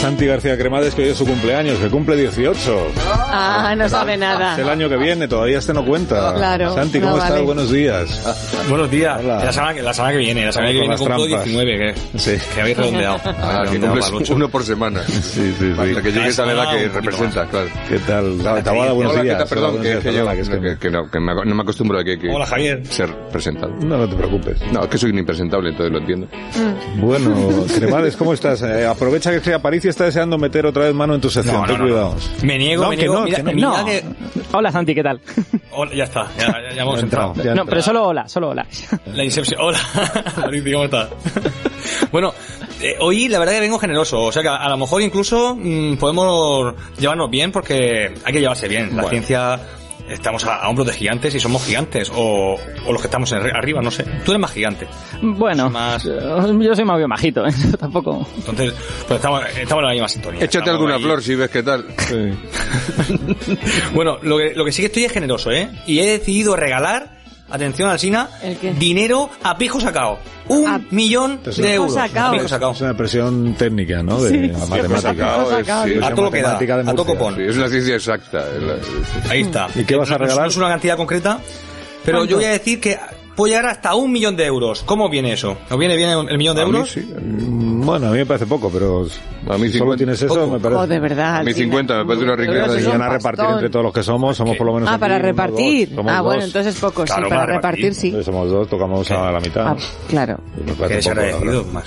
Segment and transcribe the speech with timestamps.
[0.00, 2.92] Santi García Cremades que hoy es su cumpleaños, que cumple 18.
[3.30, 4.52] Ah, no sabe nada.
[4.54, 6.34] Es el año que viene, todavía este no cuenta.
[6.34, 7.30] Claro, Santi, no ¿cómo estás?
[7.32, 7.42] vale.
[7.44, 8.44] Buenos días.
[8.68, 9.18] Buenos días.
[9.20, 9.44] Hola.
[9.44, 11.44] La semana, que- la semana que viene, la semana que Con viene las cumplo trampas.
[11.44, 11.78] 19,
[12.12, 12.36] que, Sí.
[12.54, 13.20] que habéis redondeado.
[13.40, 15.02] Ah, que cumples uno por semana.
[15.04, 15.94] Sí, sí, Hasta sí.
[15.94, 17.66] que llegue Cada esa edad que representa, claro.
[17.88, 18.38] ¿Qué tal?
[18.62, 19.48] Tabada, buenos Hola, ¿qué días.
[19.48, 22.86] Perdón, Hola, que, no, me, no acostumbro a que, que Hola, Javier.
[22.86, 23.72] ser presentado.
[23.80, 24.56] No, no te preocupes.
[24.72, 26.28] No, es que soy un impresentable, entonces lo entiendo.
[26.96, 28.62] Bueno, Cremades, ¿cómo estás?
[28.62, 29.40] Eh, aprovecha que
[29.88, 31.56] Está deseando meter otra vez mano en tu sección.
[31.62, 32.14] No, Ten no, no, cuidado.
[32.40, 32.46] no.
[32.46, 33.14] Me niego, No, me que niego.
[33.14, 33.52] no, mira, que no.
[33.52, 33.84] mira No.
[33.84, 34.04] que-
[34.52, 35.20] Hola Santi, ¿qué tal?
[35.72, 37.28] Hola, ya está, ya, ya- ya hemos entrado.
[37.28, 38.66] entrado, ya no, pero solo hola, solo hola.
[39.14, 39.60] La Inception.
[39.60, 39.78] Hola,
[40.34, 41.08] ¿cómo estás?
[42.12, 42.32] bueno,
[42.80, 45.54] eh, hoy la verdad que vengo generoso, o sea que a, a lo mejor incluso
[45.56, 48.88] mm, podemos llevarnos bien porque hay que llevarse bien.
[48.96, 49.08] La Bueno.
[49.10, 49.60] ciencia
[50.10, 53.54] estamos a, a hombros de gigantes y somos gigantes, o, o los que estamos en-
[53.54, 54.04] arriba, no sé.
[54.24, 54.86] Tú eres más gigante.
[55.22, 57.52] Bueno, Más- yo soy más bien majito, ¿eh?
[57.78, 58.26] tampoco.
[58.36, 58.72] Entonces,
[59.06, 60.44] pues estamos, estamos en la misma sintonía.
[60.44, 61.02] Échate alguna ahí.
[61.02, 61.84] flor si ves qué tal.
[61.98, 62.16] Sí.
[63.94, 65.70] Bueno, lo que, lo que sí que estoy es generoso, ¿eh?
[65.86, 67.17] Y he decidido regalar,
[67.50, 68.72] atención Alsina, ¿El qué?
[68.74, 70.18] dinero a pijo sacado.
[70.48, 71.94] Un A millón pijo de euros.
[71.94, 72.28] sacao.
[72.28, 72.72] A pijo sacao.
[72.72, 74.20] Es una expresión técnica, ¿no?
[74.22, 75.44] De Sí, la matemática.
[75.84, 76.00] Sí, sí.
[76.02, 77.36] A todo lo que da, a todo copón.
[77.36, 78.38] Sí, es una ciencia exacta.
[78.38, 79.68] es Ahí está.
[79.74, 80.44] ¿Y qué vas a regalar?
[80.44, 81.38] No es una cantidad concreta,
[82.04, 82.98] pero yo voy a decir que
[83.38, 84.82] puedo llegar hasta un millón de euros.
[84.82, 85.56] ¿Cómo viene eso?
[85.70, 86.90] ¿Os viene bien el millón de A mí euros?
[86.90, 87.08] sí.
[87.16, 89.02] Bueno, a mí me parece poco, pero
[89.48, 89.96] A mí solo 50.
[89.96, 90.46] tienes eso, Poco.
[90.48, 90.80] me parece.
[90.80, 91.36] Oh, de verdad.
[91.36, 91.64] A mí Alsina.
[91.66, 92.64] 50 me parece una riqueza.
[92.90, 95.00] un van a repartir entre todos los que somos, somos por lo menos Ah, aquí
[95.00, 95.94] para repartir.
[95.94, 98.12] dos, Ah, bueno, entonces poco, sí, Claro, para para repartir, repartir.
[98.12, 98.22] sí.
[98.24, 99.68] Somos dos, tocamos a la mitad.
[99.68, 99.76] Ah,
[100.08, 100.38] claro.
[100.66, 101.20] Me parece poco,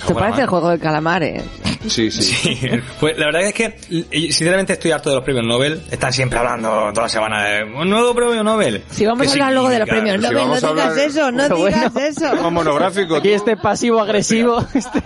[0.06, 0.46] Te parece el mano.
[0.48, 1.42] juego de calamares.
[1.86, 2.22] Sí, sí.
[2.22, 2.60] Sí,
[3.00, 5.82] pues la verdad es que eh, sinceramente estoy harto de los premios Nobel.
[5.90, 8.82] Están siempre hablando toda la semana de un nuevo premio Nobel.
[8.90, 11.30] Si vamos ¿Qué a hablar luego de los premios si Nobel, no digas hablar- eso,
[11.32, 12.08] no Pero digas bueno.
[12.08, 12.46] eso.
[12.48, 13.16] Un monográfico.
[13.16, 14.64] Aquí este pasivo agresivo.
[14.74, 15.02] Este...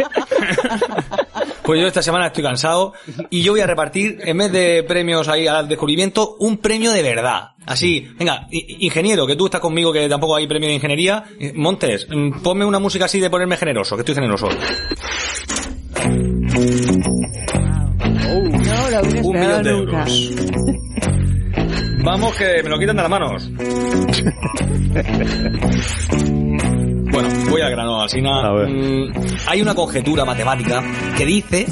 [1.62, 2.92] Pues yo esta semana estoy cansado
[3.28, 7.02] y yo voy a repartir, en vez de premios ahí al descubrimiento, un premio de
[7.02, 7.50] verdad.
[7.66, 11.25] Así, venga, ingeniero, que tú estás conmigo, que tampoco hay premio de ingeniería.
[11.41, 14.48] Eh, Montes, mm, ponme una música así de ponerme generoso, que estoy generoso.
[18.64, 20.04] No lo Un millón de nunca.
[20.04, 21.16] euros.
[22.06, 23.50] Vamos, que me lo quitan de las manos.
[27.11, 28.47] Bueno, voy al grano, Alsina.
[28.47, 28.69] A ver.
[28.69, 29.12] Mm,
[29.49, 30.84] hay una conjetura matemática
[31.19, 31.67] que dice,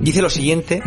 [0.00, 0.82] dice lo siguiente,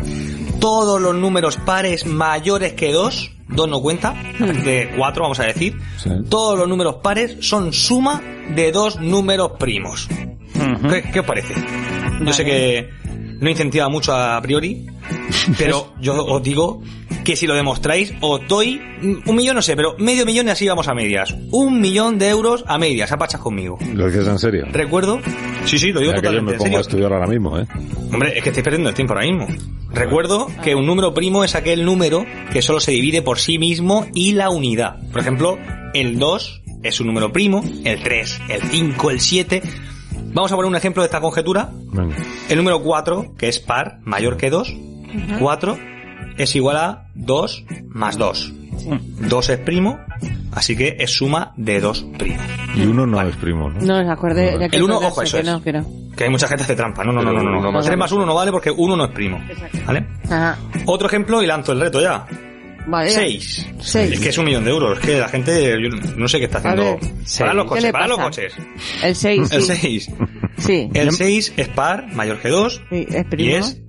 [0.59, 5.75] todos los números pares mayores que 2, 2 no cuenta, de 4 vamos a decir,
[5.97, 6.09] Sí.
[6.27, 8.19] todos los números pares son suma
[8.55, 10.09] de dos números primos.
[10.89, 11.53] ¿Qué, qué os parece?
[12.25, 12.89] Yo sé que
[13.39, 14.87] no incentiva mucho a priori,
[15.57, 16.81] pero yo os digo
[17.23, 18.81] que si lo demostráis, os doy
[19.25, 21.35] un millón, no sé, pero medio millón y así vamos a medias.
[21.51, 23.77] Un millón de euros a medias, apachas conmigo.
[23.93, 24.65] ¿Lo dices en serio?
[24.71, 25.19] Recuerdo,
[25.65, 26.79] sí, sí, lo digo Mira que yo me totalmente en pongo a serio.
[26.81, 27.67] estudiar ahora mismo, ¿eh?
[28.11, 29.47] Hombre, es que estoy perdiendo el tiempo ahora mismo.
[29.91, 34.07] Recuerdo que un número primo es aquel número que solo se divide por sí mismo
[34.13, 34.97] y la unidad.
[35.11, 35.57] Por ejemplo,
[35.93, 39.61] el 2 es un número primo, el 3, el 5, el 7.
[40.31, 41.69] Vamos a poner un ejemplo de esta conjetura.
[41.91, 42.15] Venga.
[42.49, 44.73] El número 4, que es par, mayor que 2,
[45.39, 45.77] 4
[46.37, 48.53] es igual a 2 más 2.
[49.27, 49.99] 2 es primo,
[50.53, 52.45] así que es suma de 2 primos.
[52.75, 53.79] Y uno no es primo, ¿no?
[53.81, 55.45] No, se acuerde, ya que El uno, acordarse ojo, eso que es.
[55.47, 55.85] no, que no.
[56.15, 57.03] Que hay mucha gente que hace trampa.
[57.03, 57.61] No, no, no, no, no.
[57.61, 57.71] No.
[57.71, 58.03] más 3 uno.
[58.03, 59.41] más 1 no vale porque 1 no es primo.
[59.85, 60.05] ¿Vale?
[60.25, 60.57] Ajá.
[60.85, 62.25] Otro ejemplo y lanzo el reto ya.
[62.87, 63.09] Vale.
[63.11, 63.15] ya.
[63.19, 63.67] 6.
[63.79, 64.11] Seis.
[64.13, 64.97] Es que es un millón de euros.
[64.99, 66.97] Es que la gente, yo no sé qué está haciendo.
[67.39, 68.53] Para los ¿Qué coches, para los coches.
[69.03, 69.75] El 6, El sí.
[69.75, 70.11] 6.
[70.57, 70.89] Sí.
[70.93, 72.81] El 6 es par, mayor que 2.
[72.89, 73.55] Sí, es Y primo.
[73.57, 73.81] es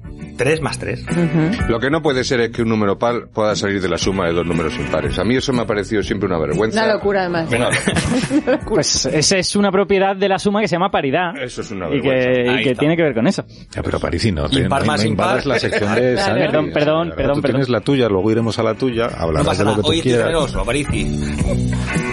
[0.43, 1.03] 3 más 3.
[1.03, 1.69] Ujú.
[1.69, 4.27] Lo que no puede ser es que un número par pueda salir de la suma
[4.27, 5.19] de dos números impares.
[5.19, 6.83] A mí eso me ha parecido siempre una vergüenza.
[6.85, 7.51] Una locura, además.
[7.51, 7.69] Venga.
[8.67, 11.37] Pues esa es una propiedad de la suma que se llama paridad.
[11.43, 12.29] Eso es una Y vergüenza.
[12.31, 13.45] que, y que tiene que ver con eso.
[13.71, 15.45] Ya, pero Parisi, no, te, Impar no, más no impar.
[15.45, 16.19] la sección de Claro.
[16.25, 16.41] Santi.
[16.41, 17.43] Perdón, perdón, perdón, Tú perdón.
[17.43, 19.89] tienes la tuya, luego iremos a la tuya, No hablarás pasa de lo que tú
[19.89, 20.23] Hoy quieras.
[20.27, 21.05] generoso, Aparici.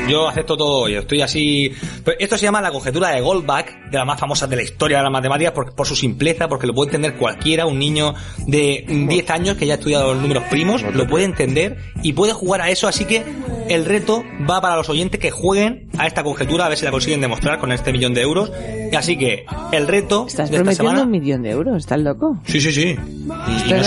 [0.07, 0.95] Yo acepto todo hoy.
[0.95, 1.71] Estoy así.
[2.03, 4.97] Pero esto se llama la conjetura de Goldbach, de las más famosas de la historia
[4.97, 7.65] de las matemáticas, por, por su simpleza, porque lo puede entender cualquiera.
[7.65, 8.13] Un niño
[8.45, 12.33] de 10 años que ya ha estudiado los números primos, lo puede entender y puede
[12.33, 12.87] jugar a eso.
[12.87, 13.23] Así que
[13.69, 16.91] el reto va para los oyentes que jueguen a esta conjetura a ver si la
[16.91, 18.51] consiguen demostrar con este millón de euros.
[18.95, 21.03] Así que el reto Estás de esta prometiendo semana...
[21.03, 22.39] un millón de euros, ¿estás loco?
[22.45, 22.81] Sí, sí, sí.
[22.81, 23.83] Y, y Esto no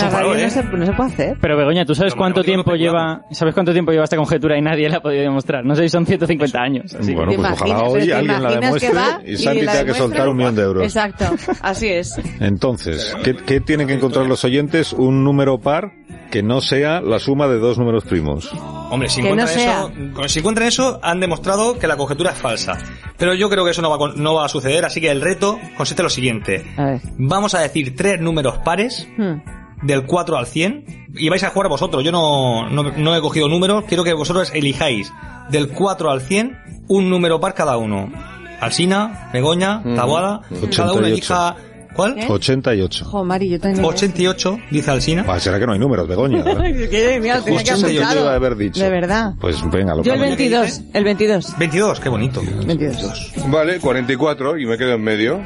[0.49, 1.37] se, no se puede hacer.
[1.41, 4.89] Pero Begoña, ¿tú sabes cuánto tiempo lleva, sabes cuánto tiempo lleva esta conjetura y nadie
[4.89, 5.65] la ha podido demostrar?
[5.65, 6.95] No sé si son 150 años.
[6.95, 8.91] así Bueno, ¿Te pues ojalá hoy ¿Te alguien la demuestre
[9.25, 10.83] y Santi tenga que soltar un millón de euros.
[10.83, 11.25] Exacto,
[11.61, 12.19] así es.
[12.39, 14.93] Entonces, ¿qué, qué tienen que encontrar los oyentes?
[14.93, 15.91] Un número par
[16.31, 18.49] que no sea la suma de dos números primos.
[18.89, 22.77] Hombre, si no encuentran, eso, si encuentran eso, han demostrado que la conjetura es falsa.
[23.17, 25.11] Pero yo creo que eso no va, a con- no va a suceder, así que
[25.11, 26.65] el reto consiste en lo siguiente.
[26.77, 27.01] A ver.
[27.17, 29.41] Vamos a decir tres números pares, Hmm.
[29.81, 32.03] Del 4 al 100, y vais a jugar vosotros.
[32.03, 35.11] Yo no, no, no he cogido números, quiero que vosotros elijáis
[35.49, 36.57] del 4 al 100
[36.87, 38.11] un número par cada uno.
[38.59, 40.41] Alsina, Begoña, Taboada,
[40.75, 41.07] cada uno 88.
[41.07, 41.55] elija...
[41.93, 42.17] ¿Cuál?
[42.17, 42.25] ¿Eh?
[42.29, 43.03] 88.
[43.05, 43.83] Jo, Mari, yo también.
[43.83, 45.25] 88, dice Alsina.
[45.27, 46.41] Ah, será que no hay números, Begoña.
[46.43, 46.63] ¿verdad?
[46.89, 48.21] Que, mira, tenía que 88 apuntarlo.
[48.21, 48.81] iba a haber dicho.
[48.81, 49.33] De verdad.
[49.41, 50.37] Pues venga, lo Yo el cambio.
[50.37, 51.57] 22, el 22.
[51.57, 52.41] 22, qué bonito.
[52.65, 53.33] 22.
[53.47, 55.41] Vale, 44 y me quedo en medio.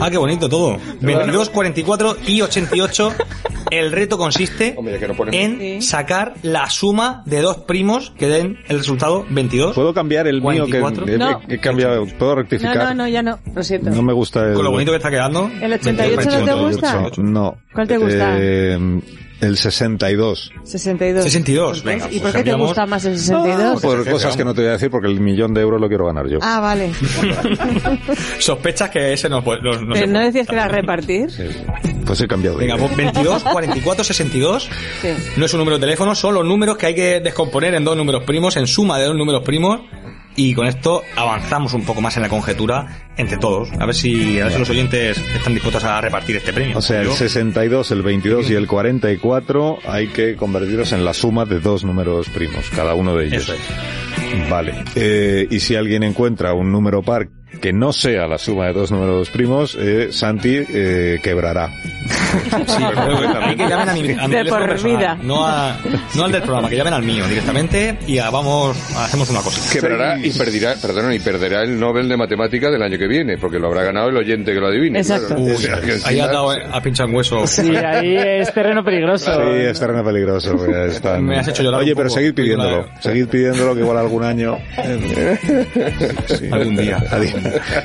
[0.00, 0.76] Ah, qué bonito todo.
[1.00, 3.12] 22, 44 y 88.
[3.70, 5.82] El reto consiste Hombre, que no ponemos- en Sí.
[5.82, 9.74] sacar la suma de dos primos que den el resultado 22.
[9.74, 11.06] ¿Puedo cambiar el mío que 44?
[11.08, 11.40] he, No.
[11.48, 12.06] he cambiado?
[12.18, 12.76] ¿Puedo No, rectificar?
[12.76, 13.38] no, no, ya no.
[13.54, 13.90] Lo siento.
[13.90, 14.54] No me gusta el...
[14.54, 15.50] Con lo bonito que está quedando.
[15.60, 17.02] ¿El 88 no te gusta?
[17.18, 17.56] No.
[17.72, 18.36] ¿Cuál te gusta?
[18.38, 19.00] Eh,
[19.40, 20.52] el 62.
[20.64, 21.24] 62.
[21.24, 23.82] 62, ¿Y venga, por pues qué te gusta más el 62?
[23.82, 24.36] Por jefe, cosas vamos.
[24.36, 26.38] que no te voy a decir porque el millón de euros lo quiero ganar yo.
[26.42, 26.90] Ah, vale.
[28.38, 31.30] Sospechas que ese no, puede- no, no Pero no decías que era repartir.
[31.30, 31.44] Sí.
[32.04, 32.56] Pues he cambiado.
[32.56, 34.68] Venga, pues 22, 44, 62.
[35.02, 35.08] Sí.
[35.36, 37.96] No es un número de teléfono, son los números que hay que descomponer en dos
[37.96, 39.80] números primos, en suma de dos números primos.
[40.36, 42.86] Y con esto avanzamos un poco más en la conjetura
[43.16, 43.70] entre todos.
[43.80, 46.76] A ver si, a ver si los oyentes están dispuestos a repartir este premio.
[46.76, 51.14] O sea, el Yo- 62, el 22 y el 44 hay que convertirlos en la
[51.14, 53.44] suma de dos números primos, cada uno de ellos.
[53.44, 54.50] Eso es.
[54.50, 54.74] Vale.
[54.94, 57.28] Eh, y si alguien encuentra un número par
[57.62, 61.70] que no sea la suma de dos números primos, eh, Santi eh, quebrará.
[62.66, 65.18] Sí, que llamen a mi, a mi De por personal, vida.
[65.22, 65.76] No, a-
[66.14, 69.60] no al del programa, que llamen al mío directamente y a- vamos, hacemos una cosa.
[69.72, 73.58] Quebrará y perderá, perdón, y perderá el Nobel de Matemática del año que viene, porque
[73.58, 74.98] lo habrá ganado el oyente que lo adivine.
[75.00, 75.28] Exacto.
[75.28, 75.42] claro.
[75.42, 77.46] Uy, O sea, que ahí encima- ha dado a pinchar un hueso.
[77.46, 79.32] Sí, ahí es terreno peligroso.
[79.32, 80.56] Sí, es terreno peligroso.
[80.86, 82.20] están- Me has hecho llorar Oye, un pero poco.
[82.20, 82.86] seguid pidiéndolo.
[83.00, 84.58] Seguid pidiéndolo que igual algún año.
[86.26, 86.48] Sí.
[86.50, 86.98] Algún día.
[87.10, 87.32] Adi-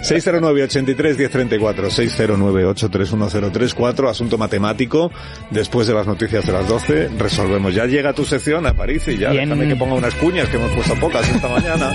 [0.03, 5.11] 609 83 1034 609 831034 asunto matemático.
[5.49, 7.73] Después de las noticias de las 12 resolvemos.
[7.73, 9.49] Ya llega tu sección a París y ya Bien.
[9.49, 11.91] déjame que ponga unas cuñas que hemos puesto pocas esta mañana.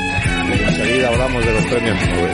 [0.49, 2.31] Y enseguida hablamos de los premios Nobel.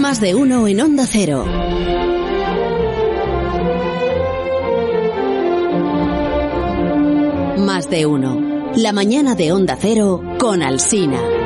[0.00, 1.44] Más de uno en Onda Cero.
[7.58, 8.72] Más de uno.
[8.76, 11.39] La mañana de Onda Cero con Alsina.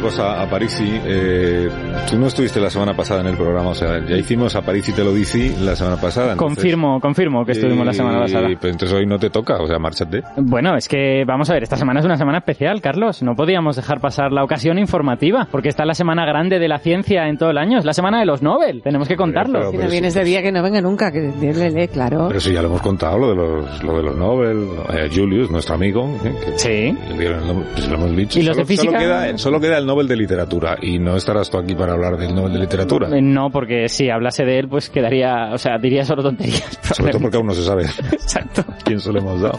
[0.00, 1.68] Una cosa, a Parisi, eh,
[2.08, 4.92] tú no estuviste la semana pasada en el programa, o sea, ya hicimos a Parisi
[4.92, 6.32] te lo dicí la semana pasada.
[6.32, 8.48] entonces- Confirmo, confirmo que estuvimos la semana Y- pasada.
[8.60, 10.22] Pero entonces hoy no te toca, o sea, márchate.
[10.38, 13.22] Bueno, es que vamos a ver, esta semana es una semana especial, Carlos.
[13.22, 17.28] No podíamos dejar pasar la ocasión informativa, porque está la semana grande de la ciencia
[17.28, 17.78] en todo el año.
[17.78, 19.58] Es la semana de los Nobel, tenemos que contarlo.
[19.60, 22.26] pero- Si no vienes de día, que no venga nunca, que lee, claro.
[22.28, 25.50] Pero sí, ya lo hemos contado, lo de los, lo de los Nobel, eh, Julius,
[25.50, 26.96] nuestro amigo, eh, que Sí.
[27.18, 27.30] le
[27.74, 28.38] pues lo hemos dicho.
[28.38, 28.92] ¿Y los de física?
[28.92, 32.16] Solo queda, solo queda el Nobel de Literatura, y no estarás tú aquí para hablar
[32.16, 33.08] del Nobel de Literatura.
[33.08, 36.78] Eh, No, porque si hablase de él, pues quedaría, o sea, diría solo tonterías.
[36.94, 38.64] Sobre todo porque aún no se sabe Exacto.
[38.84, 39.58] quién se lo hemos dado.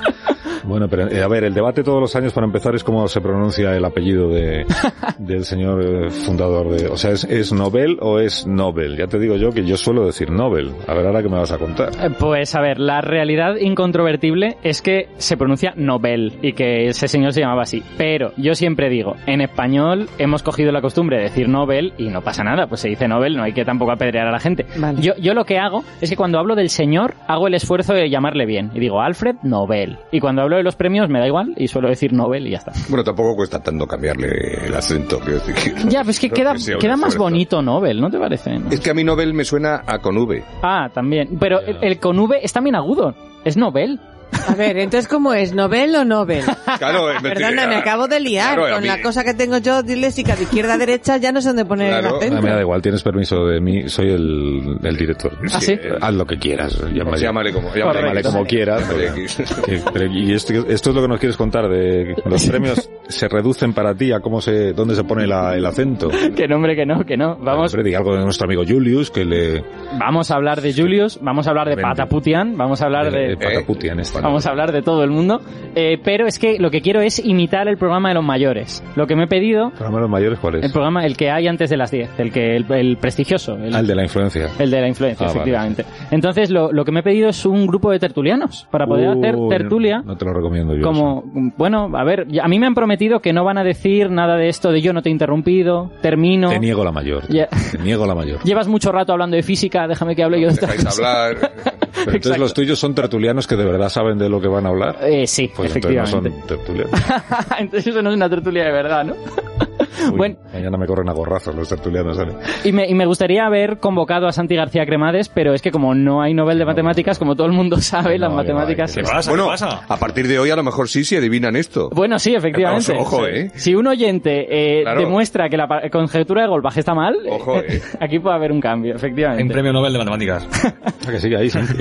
[0.63, 3.21] Bueno, pero eh, a ver, el debate todos los años para empezar es cómo se
[3.21, 4.65] pronuncia el apellido de,
[5.17, 6.87] del señor eh, fundador de...
[6.87, 8.97] O sea, ¿es, ¿es Nobel o es Nobel?
[8.97, 10.71] Ya te digo yo que yo suelo decir Nobel.
[10.87, 11.89] A ver ahora qué me vas a contar.
[12.01, 17.07] Eh, Pues a ver, la realidad incontrovertible es que se pronuncia Nobel y que ese
[17.07, 17.83] señor se llamaba así.
[17.97, 22.21] Pero yo siempre digo, en español hemos cogido la costumbre de decir Nobel y no
[22.21, 24.65] pasa nada, pues se dice Nobel, no hay que tampoco apedrear a la gente.
[24.77, 25.01] Vale.
[25.01, 28.09] Yo, yo lo que hago es que cuando hablo del señor hago el esfuerzo de
[28.09, 29.97] llamarle bien y digo Alfred Nobel.
[30.11, 32.57] Y cuando hablo de los premios me da igual y suelo decir Nobel y ya
[32.59, 32.71] está.
[32.89, 35.19] Bueno, tampoco cuesta tanto cambiarle el acento.
[35.19, 38.17] quiero decir que- Ya, pues que creo queda, que queda más bonito Nobel, ¿no te
[38.19, 38.57] parece?
[38.59, 38.69] no?
[38.69, 40.43] Es que a mí Nobel me suena a con V.
[40.63, 41.37] Ah, también.
[41.39, 43.15] Pero el, el con V es también agudo.
[43.45, 43.99] Es Nobel.
[44.47, 45.53] A ver, entonces, ¿cómo es?
[45.53, 46.43] ¿Novel o Nobel?
[46.77, 49.57] Claro, eh, me- Perdona, me acabo de liar Claro, con mí- la cosa que tengo
[49.59, 52.09] yo disléxica de izquierda a derecha, ya no sé dónde poner Claro.
[52.09, 52.37] el acento.
[52.37, 55.31] Ah, me da igual, tienes permiso de mí, soy el, el director.
[55.53, 55.73] ¿Ah, sí?
[55.73, 56.77] Eh, Haz lo que quieras.
[56.93, 58.83] Llámale, Llámale como, llámale, llámale como quieras.
[59.65, 59.81] Que-
[60.11, 63.93] y esto, esto es lo que nos quieres contar de los premios se reducen para
[63.93, 66.09] ti a cómo se, dónde se pone la- el acento.
[66.35, 67.35] Que no, hombre, que no, que no.
[67.37, 69.63] Vamos, Hombre, algo de nuestro amigo Julius que le
[69.99, 71.77] vamos a hablar de Julius, vamos a hablar de.
[71.81, 73.37] Pataputian, vamos a hablar de, de...
[73.37, 74.19] Pataputian este.
[74.31, 75.41] Vamos a hablar de todo el mundo,
[75.75, 78.81] eh, pero es que lo que quiero es imitar el programa de los mayores.
[78.95, 80.63] Lo que me he pedido, ¿Programa de los mayores cuál es?
[80.63, 83.75] el programa, el que hay antes de las 10, el que el, el prestigioso, el,
[83.75, 84.47] Ah, el de la influencia.
[84.57, 85.39] el de la influencia, Ah, vale.
[85.39, 85.85] efectivamente.
[86.11, 89.35] Entonces, lo, lo que me he pedido es un grupo de tertulianos para poder hacer
[89.49, 89.97] tertulia.
[89.99, 90.83] No, no te lo recomiendo yo.
[90.83, 91.23] Como,
[91.57, 94.47] bueno, a ver, a mí me han prometido que no van a decir nada de
[94.47, 96.49] esto de yo no te he interrumpido, termino.
[96.49, 97.23] Te niego la mayor.
[97.27, 98.41] Te niego la mayor.
[98.45, 101.51] Llevas mucho rato hablando de física, déjame que hable yo de hablar.
[102.03, 104.69] Pero entonces los tuyos son tertulianos que de verdad saben de lo que van a
[104.69, 104.97] hablar.
[105.01, 106.39] Eh, sí, Pues entonces no efectivamente.
[106.47, 107.01] son tertulianos.
[107.59, 109.15] entonces eso no es una tertulia de verdad, ¿no?
[110.11, 110.35] Uy, Bueno.
[110.53, 112.17] Mañana me corren a gorrazos los tertulianos.
[112.17, 112.33] ¿vale?
[112.63, 115.93] Y me, y me gustaría haber convocado a Santi García Cremades, pero es que como
[115.95, 118.95] no hay Nobel de Matemáticas, como todo el mundo sabe, No, las matemáticas...
[118.95, 119.29] ¿Qué pasa?
[119.29, 119.81] Bueno, ¿Qué pasa?
[119.87, 121.89] a partir de hoy a lo mejor sí, si adivinan esto.
[121.93, 122.93] Bueno, sí, efectivamente.
[122.97, 123.51] Ojo, eh.
[123.55, 124.47] Si un oyente
[124.79, 125.01] eh, Claro.
[125.01, 127.81] demuestra que la conjetura de Goldbach está mal, Ojo, eh.
[127.99, 129.53] aquí puede haber un cambio, En efectivamente.
[129.53, 130.47] premio Nobel de Matemáticas.
[130.83, 131.73] Ah, que sigue ahí, Santi.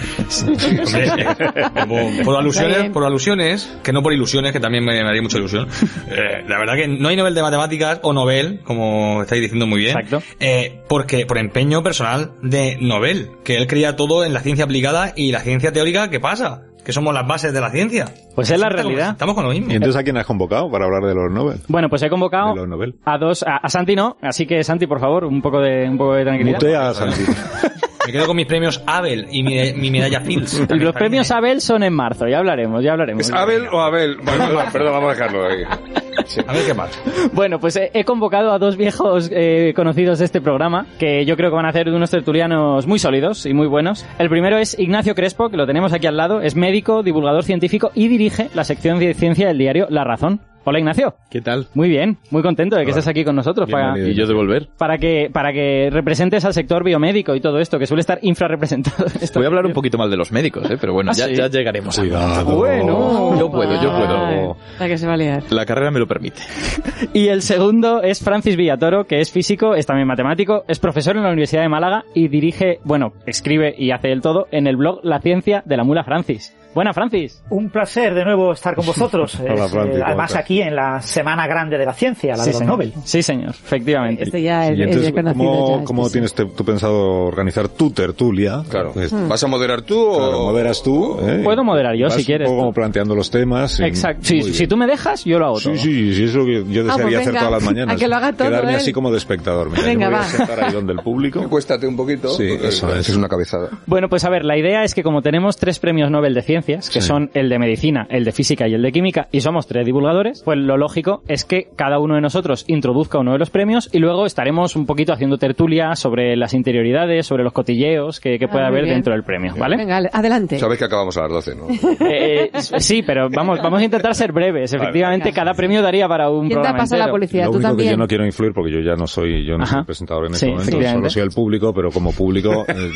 [1.82, 5.22] Hombre, eh, por, alusiones, por alusiones, que no por ilusiones, que también me, me haría
[5.22, 5.68] mucha ilusión.
[6.10, 9.80] Eh, la verdad que no hay Nobel de Matemáticas o Nobel, como estáis diciendo muy
[9.80, 9.96] bien.
[9.98, 10.22] Exacto.
[10.40, 15.12] Eh, porque por empeño personal de Nobel, que él creía todo en la ciencia aplicada
[15.16, 16.62] y la ciencia teórica, ¿qué pasa?
[16.84, 18.06] Que somos las bases de la ciencia.
[18.34, 19.10] Pues es la Estamos- realidad.
[19.12, 19.70] Estamos con lo mismo.
[19.70, 21.58] ¿Y entonces a quién has convocado para hablar de los Nobel?
[21.68, 22.94] Bueno, pues he convocado De los Nobel.
[23.04, 25.98] a dos, a, a Santi no, así que Santi, por favor, un poco de, un
[25.98, 26.58] poco de tranquilidad.
[26.60, 27.20] Mutea a Santi.
[28.10, 30.64] Me quedo con mis premios Abel y mi, mi medalla Fields.
[30.68, 33.28] Y los premios Abel son en marzo, ya hablaremos, ya hablaremos.
[33.28, 34.16] ¿Es Abel o Abel?
[34.16, 35.62] Bueno, perdón, perdón, vamos a dejarlo ahí.
[35.64, 37.00] A ver qué pasa.
[37.32, 41.36] Bueno, pues he, he convocado a dos viejos eh, conocidos de este programa, que yo
[41.36, 44.04] creo que van a ser unos tertulianos muy sólidos y muy buenos.
[44.18, 47.92] El primero es Ignacio Crespo, que lo tenemos aquí al lado, es médico, divulgador científico
[47.94, 50.40] y dirige la sección de ciencia del diario La Razón.
[50.64, 51.14] Hola Ignacio.
[51.30, 51.68] ¿Qué tal?
[51.74, 54.10] Muy bien, muy contento de que estés aquí con nosotros para, Bienvenido.
[54.12, 54.68] ¿Y yo de volver?
[54.76, 59.06] para que para que representes al sector biomédico y todo esto, que suele estar infrarrepresentado.
[59.34, 60.76] Voy a hablar un poquito mal de los médicos, ¿eh?
[60.78, 61.34] pero bueno, ¿Ah, ya, sí?
[61.34, 61.98] ya llegaremos.
[61.98, 62.42] a-.
[62.44, 63.38] Bueno.
[63.38, 64.56] Yo puedo, yo puedo.
[64.78, 65.42] La que se va a liar.
[65.50, 66.42] La carrera me lo permite.
[67.14, 71.22] Y el segundo es Francis Villatoro, que es físico, es también matemático, es profesor en
[71.22, 75.00] la Universidad de Málaga y dirige, bueno, escribe y hace el todo en el blog
[75.02, 76.54] La Ciencia de la Mula Francis.
[76.72, 77.42] Buena, Francis.
[77.50, 79.36] Un placer de nuevo estar con vosotros.
[79.40, 82.44] Hola, Es, Francis, eh, ¿cómo además aquí en la Semana Grande de la Ciencia, la
[82.44, 82.72] sí, de los señor.
[82.74, 82.92] Nobel.
[83.04, 84.22] Sí, señor, efectivamente.
[84.22, 85.44] Este ya es, es entonces, conocido.
[85.44, 88.62] ¿cómo, ya, cómo tienes te- tú pensado organizar tu tertulia?
[88.68, 88.92] Claro.
[88.94, 90.16] Pues, ¿Vas a moderar tú o...?
[90.18, 91.18] claro, moderas tú.
[91.22, 91.40] ¿eh?
[91.42, 93.80] Puedo moderar yo, Vas si quieres, Un poco planteando los temas.
[93.80, 94.22] y- Exacto.
[94.24, 95.74] Sí, si tú me dejas, yo lo hago todo.
[95.74, 97.96] Sí, sí, sí, es lo que yo Ah, pues desearía hacer todas las mañanas.
[97.96, 98.76] a que lo haga todo Quedarme él.
[98.76, 99.70] así como de espectador.
[99.70, 100.26] Mira, Venga, yo me voy va.
[100.26, 101.48] a sentar ahí donde el público.
[101.48, 102.28] Cuéstate un poquito.
[102.28, 103.08] Sí, eso es.
[103.08, 103.70] Es una cabezada.
[103.86, 106.90] Bueno, pues a ver, la idea es que como tenemos tres premios Nobel de Ciencias,
[106.90, 107.06] que Sí.
[107.08, 110.42] son el de Medicina, el de Física y el de Química, y somos tres divulgadores,
[110.44, 113.98] pues lo lógico es que cada uno de nosotros introduzca uno de los premios y
[113.98, 118.64] luego estaremos un poquito haciendo tertulia sobre las interioridades, sobre los cotilleos que, que puede
[118.64, 118.96] Ah, haber bien.
[118.96, 119.76] dentro del premio, ¿vale?
[119.76, 120.58] Venga, adelante.
[120.58, 121.68] Sabes que acabamos a las 12, ¿no?
[122.06, 124.72] Eh, eh, sí, pero vamos, vamos a intentar ser breves.
[124.72, 125.34] Efectivamente, Venga.
[125.36, 127.44] cada premio daría para un ¿Quién te programa pasa la policía?
[127.46, 127.90] Lo ¿Tú único que también?
[127.92, 129.76] yo no quiero influir porque yo ya no soy, yo no Ajá.
[129.76, 132.90] soy presentador en Sí, este momento, solo soy el público, pero como público eh,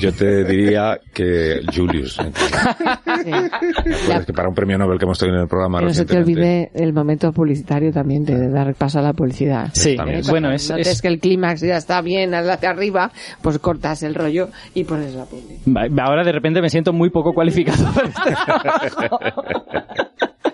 [0.00, 2.18] yo te diría que Julius.
[3.06, 3.30] Sí.
[4.06, 6.04] pues que para un premio Nobel que hemos tenido en el programa Que no se
[6.04, 9.68] te olvide el momento publicitario también de dar paso a la publicidad.
[9.72, 13.10] Sí, eh, bueno, es, Notes es- que el clímax ya está bien hacia arriba,
[13.42, 15.86] pues cortas el rollo y pones la publicidad.
[16.00, 18.34] Ahora de repente me siento muy poco cualificado para este
[19.08, 19.42] trabajo.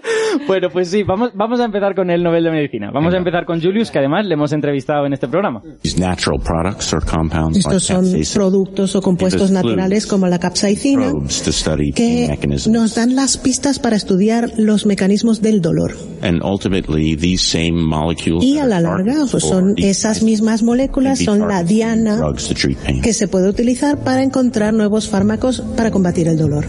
[0.46, 2.90] Bueno, pues sí, vamos, vamos a empezar con el Nobel de Medicina.
[2.92, 5.62] Vamos a empezar con Julius, que además le hemos entrevistado en este programa.
[7.54, 11.12] Estos son productos o compuestos naturales como la capsaicina
[11.94, 15.94] que nos dan las pistas para estudiar los mecanismos del dolor.
[16.22, 21.18] And ultimately, these same molecules Y a la are larga pues son esas mismas moléculas,
[21.18, 23.00] can be son la diana drugs to treat pain.
[23.02, 26.66] que se puede utilizar para encontrar nuevos fármacos para combatir el dolor.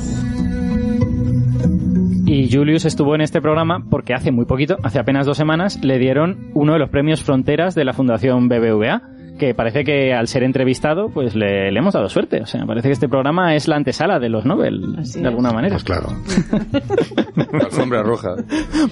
[2.25, 5.99] Y Julius estuvo en este programa porque hace muy poquito, hace apenas dos semanas, le
[5.99, 9.01] dieron uno de los premios Fronteras de la Fundación BBVA,
[9.39, 12.41] que parece que al ser entrevistado, pues le, le hemos dado suerte.
[12.41, 15.25] O sea, parece que este programa es la antesala de los Nobel, Así de es.
[15.27, 15.73] alguna manera.
[15.75, 16.09] Pues claro.
[17.51, 18.35] La alfombra roja.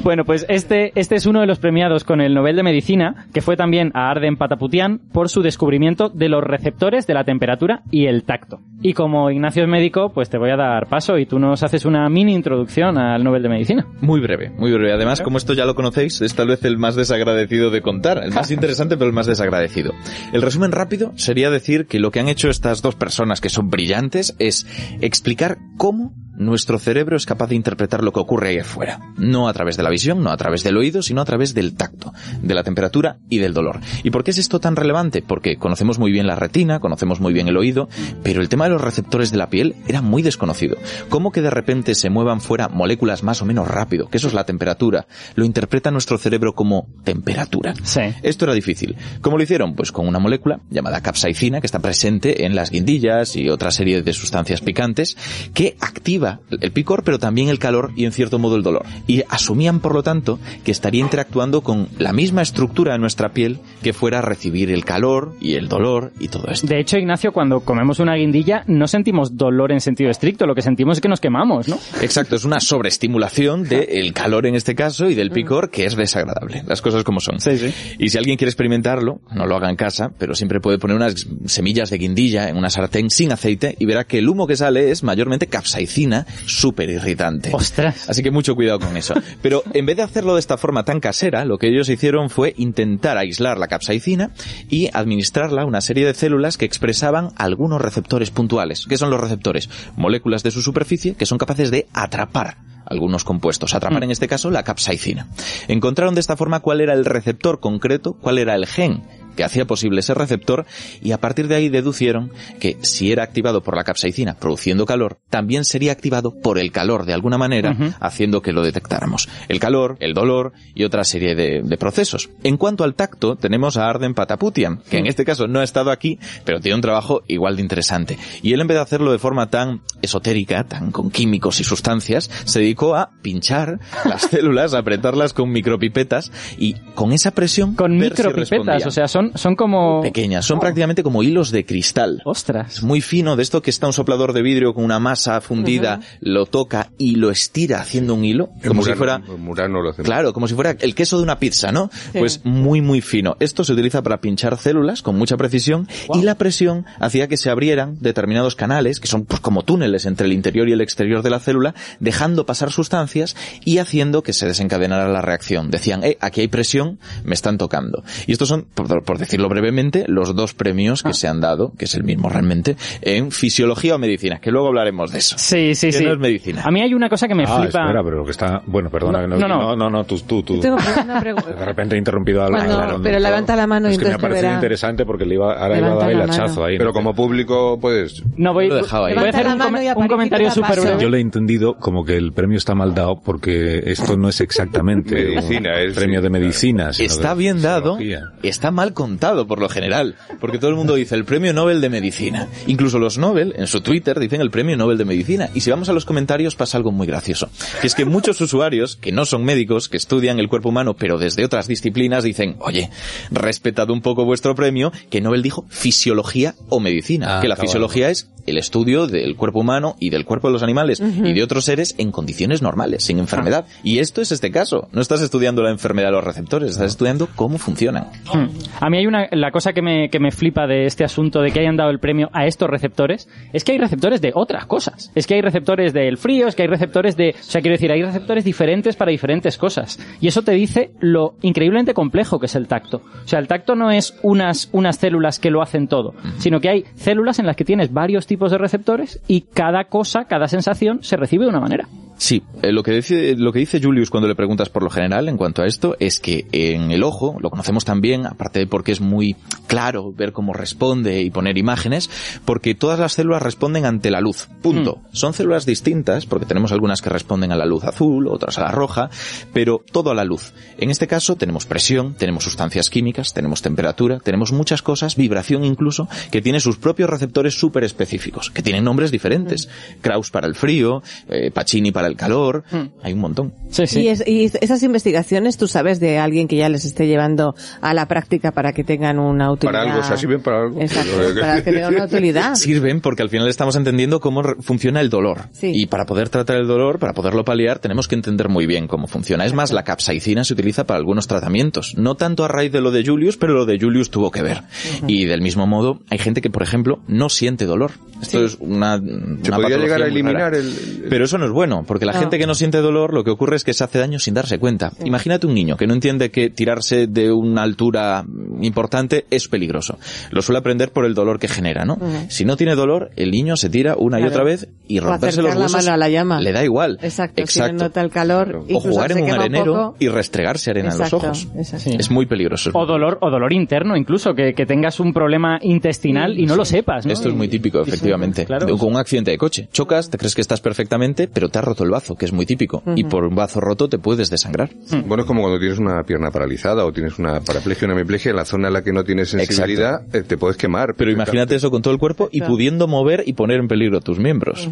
[0.03, 3.41] Bueno, pues este, este es uno de los premiados con el Nobel de Medicina, que
[3.41, 8.07] fue también a Arden Pataputian por su descubrimiento de los receptores de la temperatura y
[8.07, 8.59] el tacto.
[8.81, 11.85] Y como Ignacio es médico, pues te voy a dar paso y tú nos haces
[11.85, 13.85] una mini introducción al Nobel de Medicina.
[14.01, 14.93] Muy breve, muy breve.
[14.93, 18.23] Además, como esto ya lo conocéis, es tal vez el más desagradecido de contar.
[18.23, 19.93] El más interesante, pero el más desagradecido.
[20.33, 23.69] El resumen rápido sería decir que lo que han hecho estas dos personas que son
[23.69, 24.65] brillantes es
[25.01, 28.99] explicar cómo nuestro cerebro es capaz de interpretar lo que ocurre ahí afuera.
[29.17, 31.75] No a través de la visión, no a través del oído, sino a través del
[31.75, 33.79] tacto, de la temperatura y del dolor.
[34.03, 35.21] ¿Y por qué es esto tan relevante?
[35.21, 37.89] Porque conocemos muy bien la retina, conocemos muy bien el oído,
[38.23, 40.77] pero el tema de los receptores de la piel era muy desconocido.
[41.09, 44.07] ¿Cómo que de repente se muevan fuera moléculas más o menos rápido?
[44.09, 45.05] Que eso es la temperatura.
[45.35, 47.75] Lo interpreta nuestro cerebro como temperatura.
[47.83, 48.01] Sí.
[48.23, 48.95] Esto era difícil.
[49.21, 49.75] ¿Cómo lo hicieron?
[49.75, 54.01] Pues con una molécula llamada capsaicina que está presente en las guindillas y otra serie
[54.01, 55.15] de sustancias picantes
[55.53, 58.85] que activa el picor pero también el calor y en cierto modo el dolor.
[59.07, 63.59] Y asumían por lo tanto que estaría interactuando con la misma estructura de nuestra piel
[63.81, 66.67] que fuera a recibir el calor y el dolor y todo esto.
[66.67, 70.61] De hecho, Ignacio, cuando comemos una guindilla no sentimos dolor en sentido estricto, lo que
[70.61, 71.77] sentimos es que nos quemamos, ¿no?
[72.01, 76.63] Exacto, es una sobreestimulación del calor en este caso y del picor que es desagradable.
[76.67, 77.39] Las cosas como son.
[77.39, 77.73] Sí, sí.
[77.99, 81.27] Y si alguien quiere experimentarlo, no lo haga en casa, pero siempre puede poner unas
[81.45, 84.91] semillas de guindilla en una sartén sin aceite y verá que el humo que sale
[84.91, 86.10] es mayormente capsaicina,
[86.45, 87.51] súper irritante.
[87.53, 88.09] Ostras.
[88.09, 89.13] Así que mucho cuidado con eso.
[89.41, 92.53] Pero en vez de hacerlo de esta forma tan casera, lo que ellos hicieron fue
[92.57, 94.31] intentar aislar la capsaicina
[94.69, 98.85] y administrarla a una serie de células que expresaban algunos receptores puntuales.
[98.87, 99.69] ¿Qué son los receptores?
[99.95, 104.51] Moléculas de su superficie que son capaces de atrapar algunos compuestos, atrapar en este caso
[104.51, 105.27] la capsaicina.
[105.67, 109.03] Encontraron de esta forma cuál era el receptor concreto, cuál era el gen
[109.35, 110.65] que hacía posible ese receptor
[111.01, 115.19] y a partir de ahí deducieron que si era activado por la capsaicina produciendo calor,
[115.29, 119.29] también sería activado por el calor de alguna manera, haciendo que lo detectáramos.
[119.47, 122.29] El calor, el dolor y otra serie de, de procesos.
[122.43, 125.91] En cuanto al tacto, tenemos a Arden Pataputian, que en este caso no ha estado
[125.91, 128.17] aquí, pero tiene un trabajo igual de interesante.
[128.41, 132.29] Y él en vez de hacerlo de forma tan esotérica, tan con químicos y sustancias,
[132.45, 137.91] se dedicó a pinchar las células, a apretarlas con micropipetas y con esa presión Con
[137.91, 138.87] si micropipetas, respondían.
[138.87, 140.01] o sea, son, son como...
[140.01, 142.21] pequeñas, son prácticamente como hilos de cristal.
[142.25, 142.77] Ostras.
[142.77, 145.99] Es muy fino, de esto que está un soplador de vidrio con una masa fundida,
[146.19, 149.89] lo toca y lo estira haciendo un hilo, En como si fuera en Murano lo
[149.91, 150.05] hacemos.
[150.05, 151.89] Claro, como si fuera el queso de una pizza, ¿no?
[152.13, 153.35] Pues muy, muy fino.
[153.39, 157.49] Esto se utiliza para pinchar células con mucha precisión y la presión hacía que se
[157.49, 161.29] abrieran determinados canales, que son pues como túneles entre el interior y el exterior de
[161.29, 165.71] la célula, dejando pasar sustancias y haciendo que se desencadenara la reacción.
[165.71, 168.03] Decían, eh, aquí hay presión, me están tocando.
[168.27, 171.83] Y estos son, por, por decirlo brevemente, los dos premios que se han dado, que
[171.83, 175.35] es el mismo realmente, en fisiología o medicina, que luego hablaremos de eso.
[175.37, 176.05] Sí, sí, Que sí.
[176.05, 176.61] no es medicina.
[176.63, 177.81] A mí hay una cosa que me ah, flipa.
[177.81, 178.61] espera, pero lo que está...
[178.65, 179.27] Bueno, perdona.
[179.27, 179.61] No, No, no, no.
[179.63, 180.61] no, no, no, tú, tú, tú.
[180.61, 181.49] Tengo una pregunta.
[181.59, 182.55] De repente he interrumpido algo.
[182.55, 185.25] Bueno, Claro, pero no, levanta la mano y Es que me ha parecido interesante porque
[185.25, 186.77] le iba, ahora iba a Levanta dar el hachazo ahí.
[186.77, 188.23] Pero como público, pues...
[188.37, 189.13] No, voy, Lo he dejado ahí.
[189.13, 191.01] voy a hacer Levanta un, comentario súper breve.
[191.03, 194.39] Yo le he entendido como que el premio está mal dado porque esto no es
[194.39, 196.91] exactamente Medicina, un es- premio sí, de medicina.
[196.97, 197.97] Está bien dado,
[198.41, 201.89] está mal contado por lo general, porque todo el mundo dice el premio Nobel de
[201.89, 202.47] Medicina.
[202.67, 205.49] Incluso los Nobel, en su Twitter, dicen el premio Nobel de Medicina.
[205.55, 207.49] Y si vamos a los comentarios pasa algo muy gracioso.
[207.81, 211.17] Que es que muchos usuarios, que no son médicos, que estudian el cuerpo humano, pero
[211.17, 212.91] desde otras disciplinas, dicen, oye,
[213.31, 217.39] respetad un poco vuestro premio, que Nobel dijo fisiología o medicina.
[217.39, 217.69] Ah, que la cabal.
[217.69, 221.43] fisiología es el estudio del cuerpo humano y del cuerpo de los animales y de
[221.43, 223.65] otros seres en condiciones normales, sin enfermedad.
[223.83, 224.87] Y esto es este caso.
[224.91, 228.07] No estás estudiando la enfermedad de los receptores, estás estudiando cómo funcionan.
[228.31, 228.49] Hmm.
[228.79, 231.51] A mí hay una, la cosa que me, que me flipa de este asunto de
[231.51, 235.11] que hayan dado el premio a estos receptores, es que hay receptores de otras cosas.
[235.15, 237.91] Es que hay receptores del frío, es que hay receptores de, o sea, quiero decir,
[237.91, 239.99] hay receptores diferentes para diferentes cosas.
[240.19, 243.01] Y eso te dice lo increíblemente complejo que es el tacto.
[243.23, 246.69] O sea, el tacto no es unas, unas células que lo hacen todo, sino que
[246.69, 251.03] hay células en las que tienes varios tipos de receptores y cada cosa, cada sensación
[251.03, 251.87] se recibe de una manera.
[252.21, 255.27] Sí, eh, lo que dice lo que dice Julius cuando le preguntas por lo general
[255.27, 258.91] en cuanto a esto es que en el ojo lo conocemos también, aparte de porque
[258.91, 262.11] es muy claro ver cómo responde y poner imágenes,
[262.45, 264.49] porque todas las células responden ante la luz.
[264.61, 264.99] Punto.
[265.11, 268.71] Son células distintas porque tenemos algunas que responden a la luz azul, otras a la
[268.71, 269.09] roja,
[269.51, 270.53] pero todo a la luz.
[270.77, 276.07] En este caso tenemos presión, tenemos sustancias químicas, tenemos temperatura, tenemos muchas cosas, vibración incluso,
[276.29, 279.69] que tiene sus propios receptores súper específicos, que tienen nombres diferentes.
[280.01, 282.63] Kraus para el frío, eh, Pacini para el el calor,
[283.03, 283.53] hay un montón.
[283.95, 287.93] Y, es- y esas investigaciones, tú sabes de alguien que ya les esté llevando a
[287.93, 289.79] la práctica para que tengan una utilidad.
[289.79, 290.79] Para algo, o sea, sirven para algo.
[290.81, 292.55] Exacto, para que tengan una utilidad.
[292.55, 295.43] Sirven porque al final estamos entendiendo cómo re- funciona el dolor.
[295.53, 295.71] Sí.
[295.73, 299.07] Y para poder tratar el dolor, para poderlo paliar, tenemos que entender muy bien cómo
[299.07, 299.45] funciona.
[299.45, 301.95] Es más, la capsaicina se utiliza para algunos tratamientos.
[301.97, 304.61] No tanto a raíz de lo de Julius, pero lo de Julius tuvo que ver.
[305.07, 307.91] Y del mismo modo, hay gente que, por ejemplo, no siente dolor.
[308.21, 308.45] Esto Sí.
[308.45, 311.51] es una, Se una podría patología llegar a eliminar el- el- Pero eso no es
[311.51, 312.19] bueno, porque la No.
[312.19, 314.59] gente que no siente dolor, lo que ocurre es que se hace daño sin darse
[314.59, 314.91] cuenta.
[315.05, 318.23] Imagínate un niño que no entiende que tirarse de una altura
[318.61, 319.97] importante es peligroso.
[320.31, 321.93] Lo suele aprender por el dolor que genera, ¿no?
[321.95, 322.25] Ujú.
[322.29, 324.33] Si no tiene dolor, el niño se tira una y Claro.
[324.35, 326.41] otra vez y romperse los acercar la huesos mano a la llama.
[326.41, 326.97] le da igual.
[327.01, 327.73] Exacto, si Exacto.
[327.73, 328.63] no nota el calor.
[328.71, 329.95] O jugar en un arenero poco.
[329.99, 331.55] y restregarse arena Exacto, en los ojos.
[331.57, 331.97] exacto.
[331.99, 332.71] Es muy peligroso.
[332.73, 336.65] O dolor, o dolor interno incluso, que, que tengas un problema intestinal y no lo
[336.65, 337.11] sepas, ¿no?
[337.13, 338.45] Esto es muy típico, efectivamente.
[338.45, 338.77] claro.
[338.77, 339.67] Con un accidente de coche.
[339.71, 342.45] Chocas, te crees que estás perfectamente, pero te has roto el bazo, que es muy
[342.47, 342.81] típico.
[342.95, 344.71] Y por un bazo roto te puedes desangrar.
[345.05, 348.37] Bueno, es como cuando tienes una pierna paralizada o tienes una paraplegia, una hemiplegia, en
[348.37, 350.95] la zona en la que no tienes sensibilidad eh, te puedes quemar.
[350.95, 354.17] Pero imagínate eso con todo el cuerpo y pudiendo mover y poner en peligro tus
[354.17, 354.67] miembros.